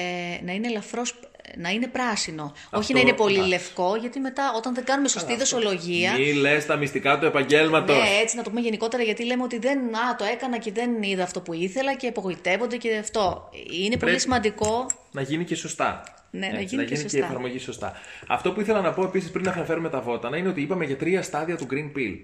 [0.46, 1.20] να είναι ελαφρώς
[1.58, 2.54] να είναι πράσινο.
[2.70, 6.14] Όχι να είναι πολύ λευκό, γιατί μετά όταν δεν κάνουμε σωστή δοσολογία.
[6.18, 7.98] Μη λες τα μυστικά του επαγγέλματος.
[7.98, 9.78] Ναι, έτσι να το πούμε γενικότερα, γιατί λέμε ότι δεν.
[9.78, 13.50] Α, το έκανα και δεν είδα αυτό που ήθελα και απογοητεύονται και αυτό.
[13.86, 14.86] Είναι πολύ σημαντικό.
[15.12, 16.04] Να γίνει και σωστά.
[16.32, 17.94] Ναι, να γίνει, να γίνει και, η εφαρμογή σωστά.
[18.28, 20.98] Αυτό που ήθελα να πω επίσης πριν να αναφέρουμε τα βότανα είναι ότι είπαμε για
[20.98, 22.18] τρία στάδια του Green Pill.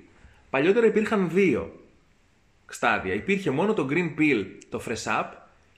[0.49, 1.80] Παλιότερα υπήρχαν δύο
[2.67, 3.13] στάδια.
[3.13, 5.25] Υπήρχε μόνο το Green Pill, το Fresh Up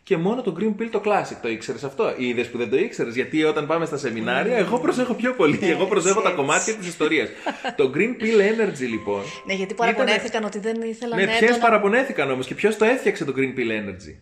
[0.08, 1.38] και μόνο το Green Pill το Classic.
[1.41, 4.60] Το ήξερες αυτό; Είδε που δεν το ήξερες; Γιατί όταν πάμε στα σεμινάρια, ναι.
[4.60, 5.60] εγώ προσέχω πιο πολύ.
[5.62, 7.30] εγώ προσέχω τα κομμάτια της ιστορίας.
[7.76, 9.22] το Green Pill Energy λοιπόν.
[9.46, 11.32] Ναι, γιατί παραπονέθηκαν ότι δεν ήθελαν ναι, να.
[11.32, 14.15] Ναι, ποιες παραπονέθηκαν όμως και ποιος το έφτιαξε το Green Pill Energy;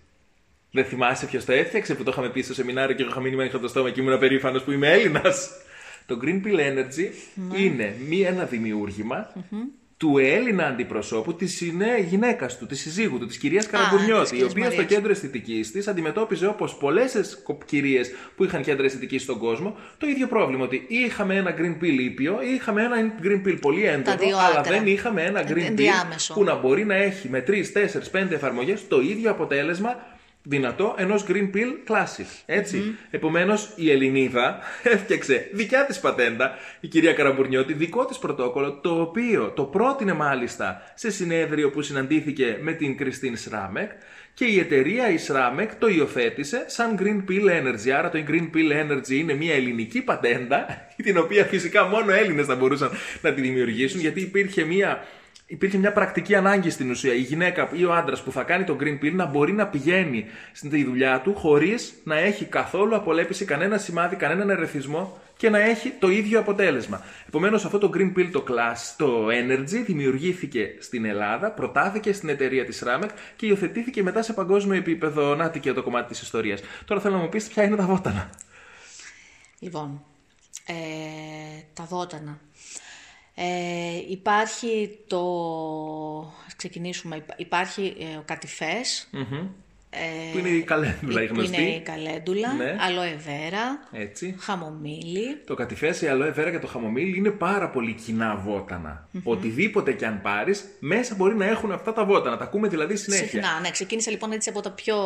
[0.72, 3.36] Δεν θυμάσαι ποιος το έφτιαξε που το είχαμε πει στο σεμινάριο και εγώ είχα μείνει
[3.36, 5.50] με το στόμα και ήμουν περήφανος που είμαι Έλληνας;
[6.06, 7.58] Το Green Pill Energy ναι.
[7.58, 9.34] είναι μία, ένα δημιούργημα
[9.98, 11.46] του Έλληνα αντιπροσώπου, τη
[12.08, 16.48] γυναίκα του, τη συζύγου του, της κυρίας Καραμπουρνιώτη, η οποία στο κέντρο αισθητικής της αντιμετώπιζε
[16.48, 18.02] όπως πολλές κυρίε
[18.36, 20.64] που είχαν κέντρο αισθητικής στον κόσμο το ίδιο πρόβλημα.
[20.64, 25.24] Ότι είχαμε ένα green pill ήπιο, είχαμε ένα green pill πολύ έντονο, αλλά δεν είχαμε
[25.24, 27.54] ένα green pill που να μπορεί να έχει με 3, 4,
[28.12, 30.15] 5 εφαρμογές το ίδιο αποτέλεσμα
[30.46, 32.44] δυνατό ενός Green Pill Classic.
[32.46, 32.84] Έτσι.
[32.84, 33.08] Mm-hmm.
[33.10, 34.60] Επομένως, η Ελληνίδα
[34.94, 40.82] έφτιαξε δικιά της πατέντα, η κυρία Καραμπουρνιώτη, δικό της πρωτόκολλο, το οποίο το πρότεινε μάλιστα
[40.96, 43.92] σε συνέδριο που συναντήθηκε με την Κριστίν Σράμεκ
[44.34, 47.90] και η εταιρεία η Σράμεκ το υιοθέτησε σαν Green Pill Energy.
[47.90, 50.66] Άρα το Green Pill Energy είναι μια ελληνική πατέντα,
[51.04, 52.90] την οποία φυσικά μόνο Έλληνες θα μπορούσαν
[53.22, 55.06] να τη δημιουργήσουν, γιατί υπήρχε μια
[55.46, 58.78] υπήρχε μια πρακτική ανάγκη στην ουσία η γυναίκα ή ο άντρας που θα κάνει το
[58.80, 63.78] green pill να μπορεί να πηγαίνει στην δουλειά του χωρίς να έχει καθόλου απολέπιση, κανένα
[63.78, 67.04] σημάδι, κανέναν ερεθισμό και να έχει το ίδιο αποτέλεσμα.
[67.28, 72.66] Επομένως, αυτό το green pill, το class, το energy, δημιουργήθηκε στην Ελλάδα, προτάθηκε στην εταιρεία
[72.66, 75.36] της Ramek και υιοθετήθηκε μετά σε παγκόσμιο επίπεδο.
[75.36, 76.62] Να και το κομμάτι της ιστορίας.
[76.86, 78.30] Τώρα θέλω να μου πεις ποια είναι τα βότανα.
[79.60, 80.04] Λοιπόν,
[80.66, 80.74] ε,
[81.74, 82.40] τα βότανα.
[83.36, 85.22] Ε, υπάρχει το...
[86.46, 87.26] Ας ξεκινήσουμε.
[87.38, 89.42] Υπάρχει ε, ο κατηφες ε,
[90.32, 91.56] που είναι η καλέντουλα η γνωστή.
[91.56, 92.76] Που είναι η καλέντουλα, ναι.
[92.80, 94.36] αλόε βέρα, Έτσι.
[94.40, 95.42] χαμομήλι.
[95.46, 98.44] Το κατηφές, η αλόε βέρα και το χαμομήλι είναι πάρα πολύ κοινά
[99.24, 102.38] Οτιδήποτε και αν πάρεις, μέσα μπορεί να έχουν αυτά τα βότανα.
[102.38, 103.28] Τα ακούμε δηλαδή συνέχεια.
[103.28, 103.70] Συχνά, ναι.
[103.70, 104.98] Ξεκίνησε λοιπόν έτσι από τα πιο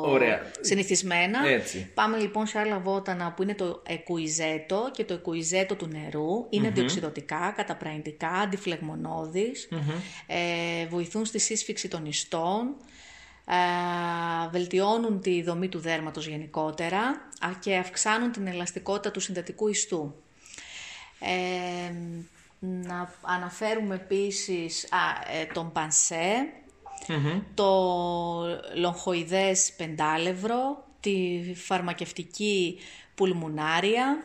[0.00, 0.40] Ωραία.
[0.60, 1.48] συνηθισμένα.
[1.48, 1.90] Έτσι.
[1.94, 6.46] Πάμε λοιπόν σε άλλα βότανα που είναι το εκουιζέτο και το εκουιζέτο του νερού.
[6.50, 6.70] Είναι mm-hmm.
[6.70, 9.68] αντιοξυδοτικά, καταπραγητικά, αντιφλεγμονώδεις.
[10.26, 12.74] Ε, βοηθούν στη σύσφυξη των ιστών
[14.50, 17.00] βελτιώνουν τη δομή του δέρματος γενικότερα
[17.60, 20.14] και αυξάνουν την ελαστικότητα του συνδετικού ιστού.
[21.20, 21.92] Ε,
[22.58, 24.98] να αναφέρουμε επίσης α,
[25.40, 26.48] ε, τον πανσε
[27.54, 27.72] το
[28.74, 32.78] λογχοειδές πεντάλευρο, τη φαρμακευτική
[33.14, 34.24] πουλμουνάρια,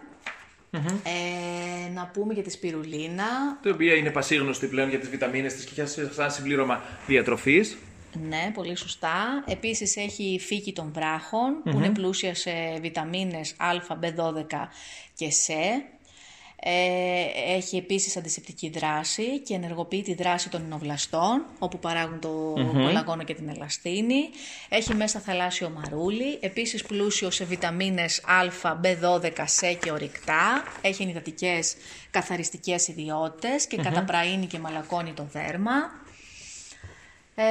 [1.03, 3.59] ε, να πούμε για τη σπιρουλίνα.
[3.61, 7.77] Το οποία είναι πασίγνωστη πλέον για τις βιταμίνες της και σαν συμπλήρωμα διατροφής.
[8.19, 9.43] Ναι, πολύ σωστά.
[9.47, 14.67] Επίσης έχει φύκη των βραχων που είναι πλούσια σε βιταμίνες Α, B12
[15.13, 15.53] και C.
[16.63, 23.25] Ε, έχει επίσης αντισηπτική δράση και ενεργοποιεί τη δράση των ενοβλαστών, όπου παράγουν το mm
[23.25, 24.29] και την ελαστίνη.
[24.69, 28.23] Έχει μέσα θαλάσσιο μαρούλι, επίσης πλούσιο σε βιταμίνες
[28.63, 29.21] Α, B12,
[29.59, 30.63] C και ορυκτά.
[30.81, 31.75] Έχει ενυδατικές
[32.11, 36.00] καθαριστικές ιδιότητες και καταπραίνει και μαλακώνει το δέρμα.
[37.35, 37.43] Ε,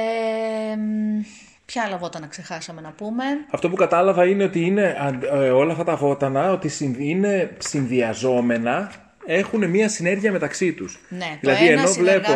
[1.65, 4.95] ποια άλλα βότανα ξεχάσαμε να πούμε; Αυτό που κατάλαβα είναι ότι είναι
[5.31, 8.91] ε, όλα αυτά τα βότανα ότι είναι συνδυαζόμενα
[9.25, 10.99] έχουν μια συνέργεια μεταξύ τους.
[11.09, 12.31] Ναι, δηλαδή, το ένα ενώ βλέπω,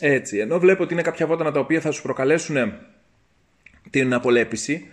[0.00, 2.72] έτσι, ενώ βλέπω ότι είναι κάποια βότανα τα οποία θα σου προκαλέσουν
[3.90, 4.90] την απολέπιση,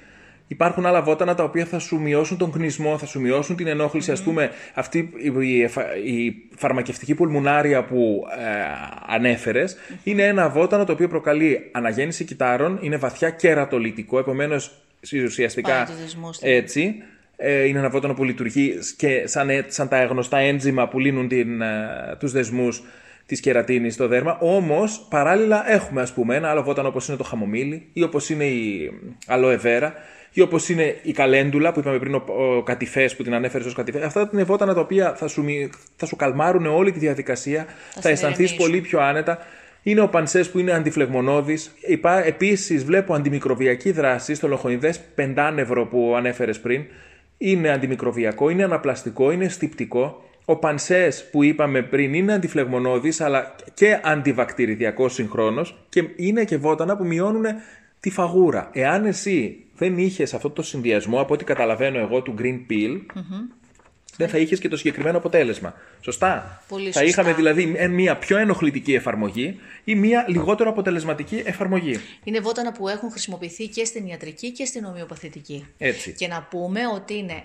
[0.48, 4.10] Υπάρχουν άλλα βότανα τα οποία θα σου μειώσουν τον κνισμό, θα σου μειώσουν την ενόχληση.
[4.10, 4.14] Mm.
[4.14, 5.58] Ας πούμε, αυτή η,
[6.14, 8.46] η, φαρμακευτική πουλμουνάρια που ε,
[9.08, 14.72] ανέφερες είναι ένα βότανο το οποίο προκαλεί αναγέννηση κυτάρων, είναι βαθιά κερατολιτικό, επομένως
[15.26, 15.88] ουσιαστικά
[16.42, 17.04] έτσι,
[17.36, 21.28] Ε, είναι ένα βότανο που λειτουργεί και σαν, ε, σαν τα γνωστά ένζημα που λύνουν
[21.28, 22.84] την, ε, τους δεσμούς
[23.26, 24.38] της κερατίνης στο δέρμα.
[24.40, 28.46] Όμως παράλληλα έχουμε ας πούμε ένα άλλο βότανο όπως είναι το χαμομήλι ή όπως είναι
[28.46, 28.92] η
[29.28, 29.94] αλοεβέρα
[30.34, 32.24] ή όπως είναι η καλέντουλα που είπαμε πριν, ο,
[32.58, 34.06] ο κατηφέ που την ανέφερες ως κατηφέ.
[34.06, 35.46] Αυτά είναι βότανα τα οποία θα σου,
[35.96, 39.38] θα σου καλμάρουν όλη τη διαδικασία, θα, θα αισθανθείς πολύ πιο άνετα.
[39.84, 41.76] Είναι ο πανσές που είναι αντιφλεγμονώδης.
[42.26, 46.86] Επίσης, βλέπω αντιμικροβιακή δράση στο λοχονιδές πεντάνευρο που ανέφερες πριν.
[47.38, 50.24] Είναι αντιμικροβιακό, είναι αναπλαστικό, είναι στυπτικό.
[50.46, 56.98] Ο πανσές που είπαμε πριν είναι αντιφλεγμονώδης αλλά και αντιβακτηριδιακός συγχρόνως και είναι και βότανα
[56.98, 57.46] που μειώνουν
[58.04, 58.70] τη φαγούρα.
[58.74, 63.02] Εάν εσύ δεν είχες αυτό το συνδυασμό, από ό,τι καταλαβαίνω εγώ, του green peel,
[64.18, 65.74] δεν θα είχες και το συγκεκριμένο αποτέλεσμα.
[66.02, 72.00] Σωστά; Πολύ θα είχαμε δηλαδή μία πιο ενοχλητική εφαρμογή ή μία λιγότερο αποτελεσματική εφαρμογή.
[72.24, 75.66] Είναι βότανα που έχουν χρησιμοποιηθεί και στην ιατρική και στην ομοιοπαθητική.
[75.78, 76.14] Έτσι.
[76.14, 77.44] Και να πούμε ότι είναι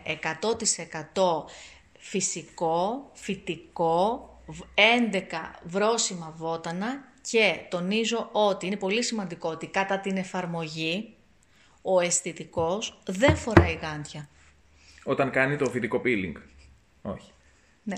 [1.14, 1.20] 100%
[1.98, 4.22] φυσικό, φυτικό,
[4.74, 11.14] 11 βρόσιμα βότανα και τονίζω ότι είναι πολύ σημαντικό ότι κατά την εφαρμογή
[11.82, 14.28] ο αισθητικός δεν φοράει γάντια.
[15.04, 16.32] Όταν κάνει το φυτικό peeling.
[17.02, 17.30] Όχι.
[17.82, 17.96] Ναι.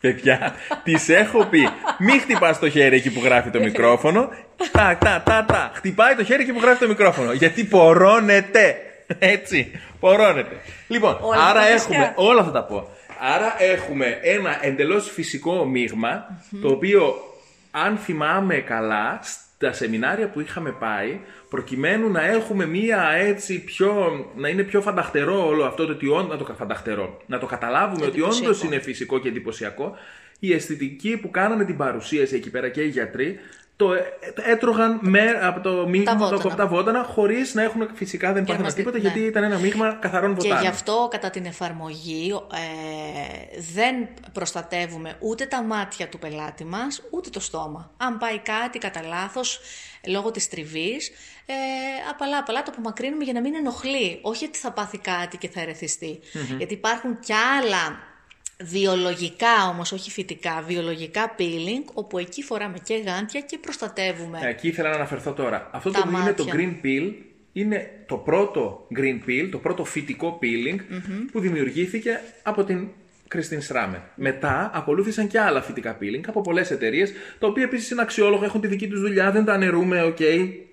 [0.00, 1.68] Παιδιά, τη έχω πει.
[1.98, 4.28] Μην χτυπάς το χέρι εκεί που γράφει το μικρόφωνο.
[4.72, 5.70] Τα, τα, τα, τα.
[5.74, 7.32] Χτυπάει το χέρι εκεί που γράφει το μικρόφωνο.
[7.32, 8.76] Γιατί πορώνεται.
[9.18, 9.70] Έτσι.
[10.00, 10.56] Πορώνεται.
[10.88, 11.78] Λοιπόν, Όλα άρα τα έχουμε.
[11.78, 12.12] φυσικά.
[12.16, 12.88] Όλα θα τα πω.
[13.20, 17.14] Άρα έχουμε ένα εντελώς φυσικό μείγμα, το οποίο,
[17.70, 24.26] αν θυμάμαι καλά, στα σεμινάρια που είχαμε πάει, προκειμένου να έχουμε μία έτσι πιο.
[24.36, 26.32] να είναι πιο φανταχτερό όλο αυτό το ότι όντω.
[26.32, 27.20] να το φανταχτερό.
[27.26, 28.50] Να το καταλάβουμε ότι Εντυπωσιακό.
[28.50, 29.96] όντω είναι φυσικό και εντυπωσιακό.
[30.38, 33.38] Η αισθητική που κάνανε την παρουσίαση εκεί πέρα και οι γιατροί
[33.84, 34.02] το ε-
[34.50, 36.42] έτρωγαν με, από το μείγμα βότανα.
[36.44, 39.12] από τα βότανα χωρίς να έχουν φυσικά δεν Και να πάθαιναν μας τίποτα δει- ναι.
[39.12, 40.62] γιατί ήταν ένα μείγμα καθαρών Και βοτάνων.
[40.62, 43.94] γι' αυτό κατά την εφαρμογή ε, δεν
[44.32, 47.90] προστατεύουμε ούτε τα μάτια του πελάτη μας, ούτε το στόμα.
[47.96, 49.60] Αν πάει κάτι κατά λάθος
[50.06, 51.08] λόγω της τριβής,
[51.46, 51.54] ε,
[52.10, 54.18] απαλά απαλά το απομακρύνουμε για να μην ενοχλεί.
[54.22, 56.20] Όχι ότι θα πάθει κάτι και θα ερεθιστεί.
[56.58, 57.98] Γιατί υπάρχουν κι άλλα
[58.62, 64.38] βιολογικά όμως, όχι φυτικά, βιολογικά peeling, όπου εκεί φοράμε και γάντια και προστατεύουμε.
[64.42, 65.68] Ε, Εκεί ήθελα να αναφερθώ τώρα.
[65.72, 66.60] Αυτό Τα το που είναι το μάτια.
[66.82, 67.12] green peel
[67.52, 70.78] είναι το πρώτο green peel, το πρώτο φυτικό peeling
[71.32, 72.88] που δημιουργήθηκε από την
[73.28, 74.02] Κριστίν Σράμεκ.
[74.14, 78.60] Μετά ακολούθησαν και άλλα φυτικά peeling από πολλές εταιρείες, τα οποία επίσης είναι αξιόλογα, έχουν
[78.60, 80.18] τη δική τους δουλειά, δεν τα αναιρούμε, οκ,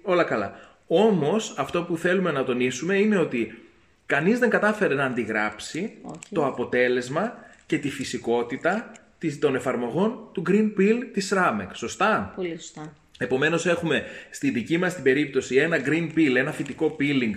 [0.01, 0.55] όλα καλά.
[0.87, 3.61] Όμως αυτό που θέλουμε να τονίσουμε είναι ότι
[4.05, 6.17] κανείς δεν κατάφερε να αντιγράψει Όχι.
[6.33, 7.33] το αποτέλεσμα
[7.67, 11.67] και τη φυσικότητα της- των εφαρμογών του Green Peel της Schrammek.
[11.73, 12.93] Σωστά; Πολύ σωστά.
[13.17, 17.35] Επομένως έχουμε στη δική μας την περίπτωση ένα green peel, ένα φυτικό peeling,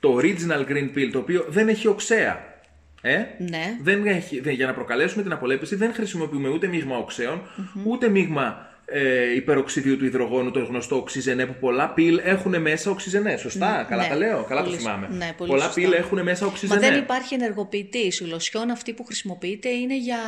[0.00, 2.54] το original green peel, το οποίο δεν έχει οξέα.
[3.02, 3.76] Ε; Ναι.
[3.82, 7.40] Δεν έχει, δεν, για να προκαλέσουμε την απολέπιση δεν χρησιμοποιούμε ούτε μείγμα οξέων,
[7.84, 13.36] ούτε μείγμα ε, υπεροξιδίου του υδρογόνου, το γνωστό οξυζενέ, που πολλά πιλ έχουν μέσα οξυζενέ.
[13.36, 14.08] Σωστά, καλά ναι.
[14.08, 15.08] τα λέω, καλά Πολύ το σω- θυμάμαι.
[15.16, 15.80] ναι, πολύ πολλά σωστά.
[15.80, 16.80] πιλ έχουν μέσα Μα οξυζενέ.
[16.80, 17.98] δεν υπάρχει ενεργοποιητή.
[17.98, 20.18] Η λοσιόν αυτή που χρησιμοποιείται είναι για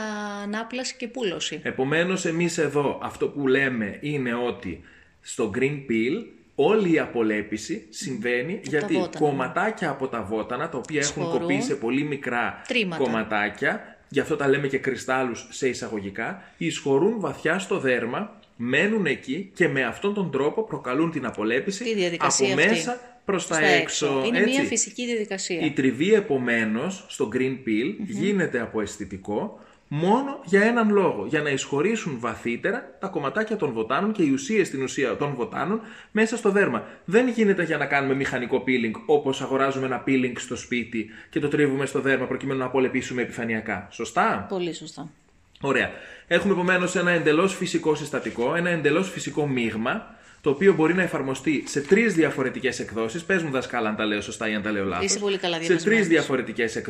[0.42, 1.60] ανάπλαση και πούλωση.
[1.62, 4.80] Επομένως εμείς εδώ αυτό που λέμε είναι ότι
[5.20, 9.26] στο green peel όλη η απολέπιση συμβαίνει γιατί βότανα.
[9.26, 11.40] κομματάκια από τα βότανα τα οποία έχουν Σχωρούν.
[11.40, 13.02] κοπεί σε πολύ μικρά Τρίματα.
[13.02, 19.50] κομματάκια γι' αυτό τα λέμε και κρυστάλλους σε εισαγωγικά εισχωρούν βαθιά στο δέρμα μένουν εκεί
[19.54, 22.72] και με αυτόν τον τρόπο προκαλούν την απολέπιση Τη διαδικασία από αυτή.
[22.72, 24.22] μέσα προς τα Στα έξω.
[24.26, 24.50] Είναι έτσι.
[24.50, 25.60] μια φυσική διαδικασία.
[25.60, 31.26] Η τριβή επομένως στο green peel γίνεται από αισθητικό μόνο για έναν λόγο.
[31.28, 35.80] Για να εισχωρήσουν βαθύτερα τα κομματάκια των βοτάνων και οι ουσίες στην ουσία των βοτάνων
[36.10, 36.84] μέσα στο δέρμα.
[37.04, 41.48] Δεν γίνεται για να κάνουμε μηχανικό peeling όπως αγοράζουμε ένα peeling στο σπίτι και το
[41.48, 43.88] τρίβουμε στο δέρμα προκειμένου να απολεπίσουμε επιφανειακά.
[43.90, 45.10] Σωστά; Πολύ σωστά.
[45.60, 45.90] Ωραία.
[46.26, 51.62] Έχουμε επομένως ένα εντελώς φυσικό συστατικό, ένα εντελώς φυσικό μείγμα, το οποίο μπορεί να εφαρμοστεί
[51.66, 53.22] σε τρεις διαφορετικές εκδόσεις.
[53.24, 55.04] Πες μου, δασκάλα, αν τα λέω σωστά ή αν τα λέω λάθος.
[55.04, 56.08] Είσαι πολύ καλά Σε τρεις διαβασμένος.
[56.08, 56.82] διαφορετικές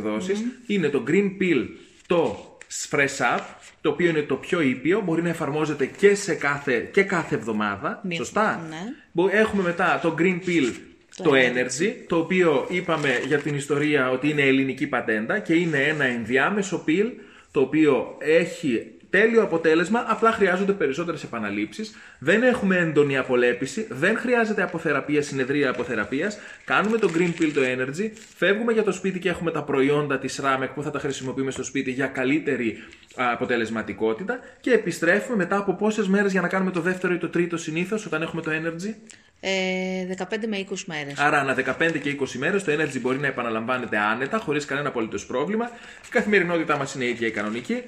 [0.67, 1.67] Είναι το Green Peel,
[2.07, 2.49] το
[2.91, 3.41] Fresh Up,
[3.81, 8.01] το οποίο είναι το πιο ήπιο, μπορεί να εφαρμόζεται και, σε κάθε, και κάθε εβδομάδα.
[8.05, 8.77] Μία- Σωστά; ναι.
[9.13, 10.73] Μπο- Έχουμε μετά το Green Peel,
[11.17, 15.79] το, Το Energy, το οποίο είπαμε για την ιστορία ότι είναι ελληνική πατέντα και είναι
[15.79, 17.07] ένα ενδιάμεσο peel
[17.51, 21.97] το οποίο έχει τέλειο αποτέλεσμα, απλά χρειάζονται περισσότερες επαναλήψεις.
[22.19, 26.39] Δεν έχουμε έντονη απολέπιση, δεν χρειάζεται αποθεραπεία, συνεδρία αποθεραπείας.
[26.65, 30.41] Κάνουμε το Green Pill το Energy, φεύγουμε για το σπίτι και έχουμε τα προϊόντα της
[30.45, 32.77] Ramek που θα τα χρησιμοποιούμε στο σπίτι για καλύτερη
[33.17, 37.29] α, αποτελεσματικότητα και επιστρέφουμε μετά από πόσες μέρες για να κάνουμε το δεύτερο ή το
[37.29, 38.95] τρίτο συνήθως όταν έχουμε το Energy;
[39.41, 41.19] Ε, 15 με 20 μέρες.
[41.19, 45.27] Άρα, ανά 15 και 20 μέρες το energy μπορεί να επαναλαμβάνεται άνετα, χωρίς κανένα απολύτως
[45.27, 45.71] πρόβλημα.
[46.07, 47.83] Η καθημερινότητά μας είναι η ίδια η κανονική.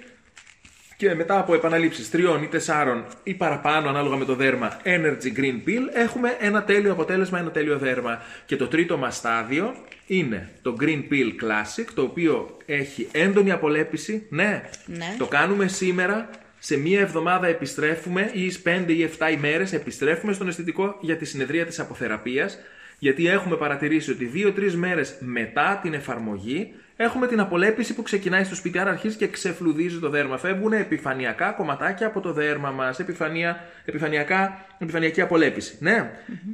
[1.01, 5.69] Και μετά από επαναλήψεις τριών ή τεσσάρων ή παραπάνω ανάλογα με το δέρμα Energy Green
[5.69, 8.23] Pill έχουμε ένα τέλειο αποτέλεσμα, ένα τέλειο δέρμα.
[8.47, 9.75] Και το τρίτο μας στάδιο
[10.07, 14.27] είναι το Green Pill Classic το οποίο έχει έντονη απολέπιση.
[14.29, 15.15] Ναι, Ναι.
[15.19, 16.29] το κάνουμε σήμερα.
[16.59, 21.25] Σε μία εβδομάδα επιστρέφουμε ή στις 5 ή 7 ημέρες επιστρέφουμε στον αισθητικό για τη
[21.25, 22.59] συνεδρία της αποθεραπείας
[22.99, 26.73] γιατί έχουμε παρατηρήσει ότι 2-3 μέρες μετά την εφαρμογή
[27.03, 30.39] έχουμε την απολέπιση που ξεκινάει στο σπίτι, άρα αρχίζει και ξεφλουδίζει το δέρμα.
[30.39, 35.77] Φεύγουν επιφανειακά κομματάκια από το δέρμα μας, επιφανεια, επιφανειακά, επιφανειακή απολέπιση.
[35.81, 36.11] Ναι,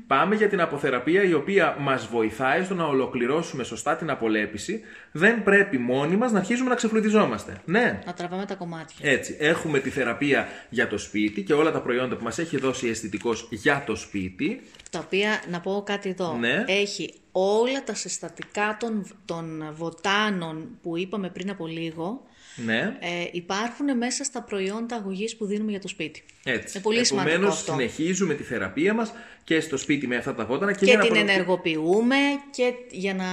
[0.07, 4.81] πάμε για την αποθεραπεία η οποία μας βοηθάει στο να ολοκληρώσουμε σωστά την απολέπιση.
[5.13, 7.57] Δεν πρέπει μόνοι μας να αρχίζουμε να ξεφλουδιζόμαστε.
[7.65, 9.11] Ναι, Να τραβάμε τα κομμάτια.
[9.11, 12.87] έτσι, έχουμε τη θεραπεία για το σπίτι και όλα τα προϊόντα που μας έχει δώσει
[12.87, 14.61] η αισθητικός για το σπίτι.
[14.91, 16.65] Τα οποία, να πω κάτι εδώ, Ναι.
[16.67, 22.23] έχει όλα τα συστατικά των, των βοτάνων που είπαμε πριν από λίγο,
[22.65, 26.25] Ναι, ε, υπάρχουν μέσα στα προϊόντα αγωγής που δίνουμε για το σπίτι.
[26.45, 26.73] έτσι.
[26.75, 27.73] Είναι πολύ σημαντικό Επομένως, αυτό.
[27.73, 29.13] συνεχίζουμε τη θεραπεία μας
[29.45, 32.17] και στο σπίτι με αυτά τα βότανα και, Και, για να την προ- ενεργοποιούμε
[32.51, 33.25] και για να,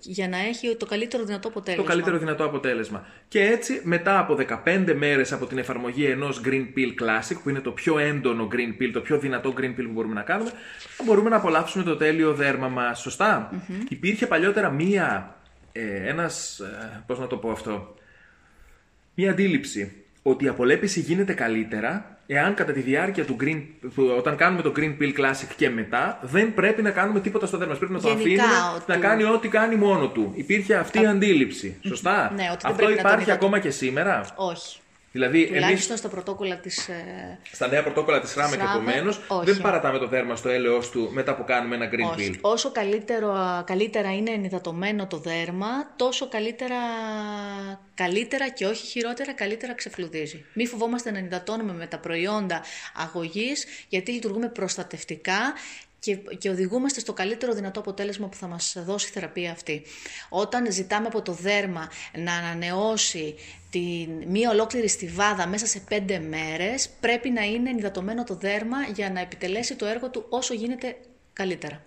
[0.00, 1.84] για να έχει το καλύτερο δυνατό αποτέλεσμα.
[1.84, 3.06] το καλύτερο δυνατό αποτέλεσμα.
[3.28, 4.34] Και έτσι, μετά από
[4.64, 8.82] 15 μέρες από την εφαρμογή ενός Green Pill Classic, που είναι το πιο έντονο Green
[8.82, 10.50] Pill, το πιο δυνατό Green Pill που μπορούμε να κάνουμε,
[10.96, 13.00] θα μπορούμε να απολαύσουμε το τέλειο δέρμα μας.
[13.00, 15.36] Σωστά; Υπήρχε παλιότερα μία,
[15.72, 17.94] ε, ένας, ε, πώς να το πω αυτό,
[19.20, 19.92] μία αντίληψη
[20.22, 23.62] ότι η απολέπιση γίνεται καλύτερα εάν κατά τη διάρκεια του green,
[23.94, 27.56] που- όταν κάνουμε το Green Pill Classic και μετά δεν πρέπει να κάνουμε τίποτα στο
[27.56, 27.72] δέρμα.
[27.72, 27.78] μας.
[27.78, 30.32] Πρέπει να το Γενικά, αφήνουμε ότι- να κάνει ό,τι κάνει μόνο του.
[30.36, 31.76] Υπήρχε αυτή η αντίληψη.
[31.86, 32.12] Σωστά.
[32.20, 34.79] Ναι, ότι δεν Αυτό πρέπει να τον υπάρχει υδατω- ακόμα και σήμερα; Όχι.
[35.12, 36.88] Δηλαδή, εμείς Τουλάχιστον στα πρωτόκολλα της...
[36.88, 39.52] ε, στα νέα πρωτόκολλα της ΡΑΜΕΚ, Ράμεκ, επομένως, όχι.
[39.52, 42.30] δεν παρατάμε το δέρμα στο έλεος του μετά που κάνουμε ένα Green όχι.
[42.34, 42.38] Pill.
[42.40, 46.76] Όσο καλύτερο, καλύτερα είναι ενυδατωμένο το δέρμα, τόσο καλύτερα,
[47.94, 50.44] καλύτερα και όχι χειρότερα, καλύτερα ξεφλουδίζει.
[50.52, 52.62] Μη φοβόμαστε να ενυδατώνουμε με τα προϊόντα
[52.94, 55.54] αγωγής, γιατί λειτουργούμε προστατευτικά
[56.00, 59.82] και, και οδηγούμαστε στο καλύτερο δυνατό αποτέλεσμα που θα μας δώσει η θεραπεία αυτή.
[60.28, 63.34] Όταν ζητάμε από το δέρμα να ανανεώσει
[63.70, 69.10] την, μία ολόκληρη στιβάδα μέσα σε πέντε μέρες, πρέπει να είναι ενυδατωμένο το δέρμα για
[69.10, 70.96] να επιτελέσει το έργο του όσο γίνεται
[71.32, 71.82] καλύτερα.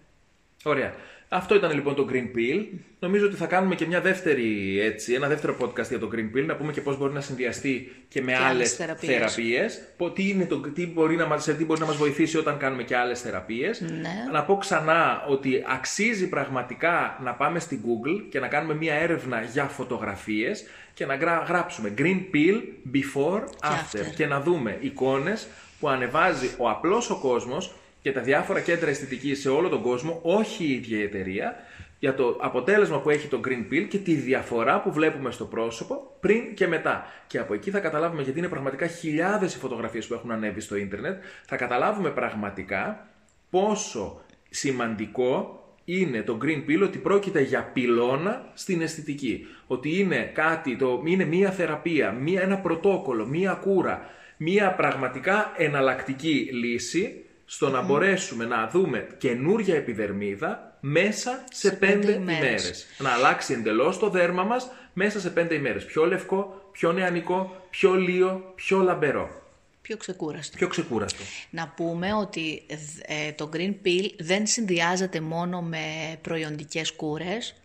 [0.63, 0.93] Ωραία.
[1.35, 2.65] Αυτό ήταν λοιπόν το Green Pill.
[2.99, 6.45] Νομίζω ότι θα κάνουμε και μια δεύτερη, έτσι, ένα δεύτερο podcast για το Green Pill,
[6.45, 9.13] να πούμε και πώς μπορεί να συνδυαστεί και με Και άλλες άλλες θεραπείες.
[9.13, 9.81] θεραπείες.
[9.97, 12.57] Πο- Τι, είναι το, τι, μπορεί να μας, σε τι μπορεί να μας βοηθήσει όταν
[12.57, 13.81] κάνουμε και άλλες θεραπείες.
[13.81, 14.09] Ναι.
[14.31, 19.41] Να πω ξανά ότι αξίζει πραγματικά να πάμε στην Google και να κάνουμε μια έρευνα
[19.41, 22.61] για φωτογραφίες και να γρα- γράψουμε Green Pill
[22.93, 24.13] before, after, after.
[24.15, 25.47] και να δούμε εικόνες
[25.79, 27.73] που ανεβάζει ο απλός ο κόσμος
[28.03, 31.55] και τα διάφορα κέντρα αισθητικής σε όλο τον κόσμο, όχι η ίδια η εταιρεία,
[31.99, 36.15] για το αποτέλεσμα που έχει το Green Pill και τη διαφορά που βλέπουμε στο πρόσωπο
[36.19, 37.05] πριν και μετά.
[37.27, 40.75] Και από εκεί θα καταλάβουμε, γιατί είναι πραγματικά χιλιάδες οι φωτογραφίες που έχουν ανέβει στο
[40.75, 43.07] ίντερνετ, θα καταλάβουμε πραγματικά
[43.49, 49.47] πόσο σημαντικό είναι το Green Pill ότι πρόκειται για πυλώνα στην αισθητική.
[49.67, 56.49] Ότι είναι κάτι, το, είναι μία θεραπεία, μία, ένα πρωτόκολλο, μία κούρα, μία πραγματικά εναλλακτική
[56.51, 62.39] λύση στο να μπορέσουμε να δούμε καινούρια επιδερμίδα μέσα σε, Σε πέντε, πέντε ημέρες.
[62.41, 62.85] ημέρες.
[62.97, 65.85] Να αλλάξει εντελώς το δέρμα μας μέσα σε πέντε ημέρες.
[65.85, 69.41] Πιο λευκό, πιο νεανικό, πιο λίο, πιο λαμπερό,
[69.81, 70.57] Πιο ξεκούραστο.
[70.57, 71.23] πιο ξεκούραστο.
[71.49, 72.63] Να πούμε ότι
[73.05, 77.55] ε, το Green Pill δεν συνδυάζεται μόνο με προϊοντικές κούρες,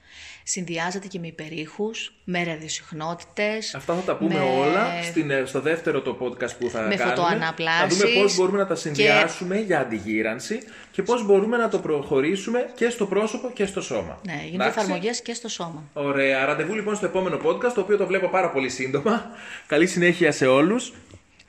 [0.51, 3.75] συνδυάζεται και με υπερήχους, με ραδιοσυχνότητες.
[3.75, 6.95] Αυτά θα τα πούμε με- όλα στην, ε, στο δεύτερο το podcast που θα Με
[6.95, 7.17] κάνουμε.
[7.17, 10.59] φωτοαναπλάσεις Να δούμε πώς μπορούμε να τα και- συνδυάσουμε για αντιγύρανση
[10.91, 14.19] και πώς μπορούμε να το προχωρήσουμε και στο πρόσωπο και στο σώμα.
[14.27, 15.83] Ναι, γίνονται Εντάξει; εφαρμογές και στο σώμα.
[15.93, 16.45] Ωραία.
[16.45, 19.27] Ραντεβού λοιπόν στο επόμενο podcast, το οποίο το βλέπω πάρα πολύ σύντομα.
[19.67, 20.93] Καλή συνέχεια σε όλους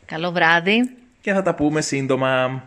[0.06, 0.90] Καλό βράδυ.
[1.22, 2.64] και θα τα πούμε σύντομα.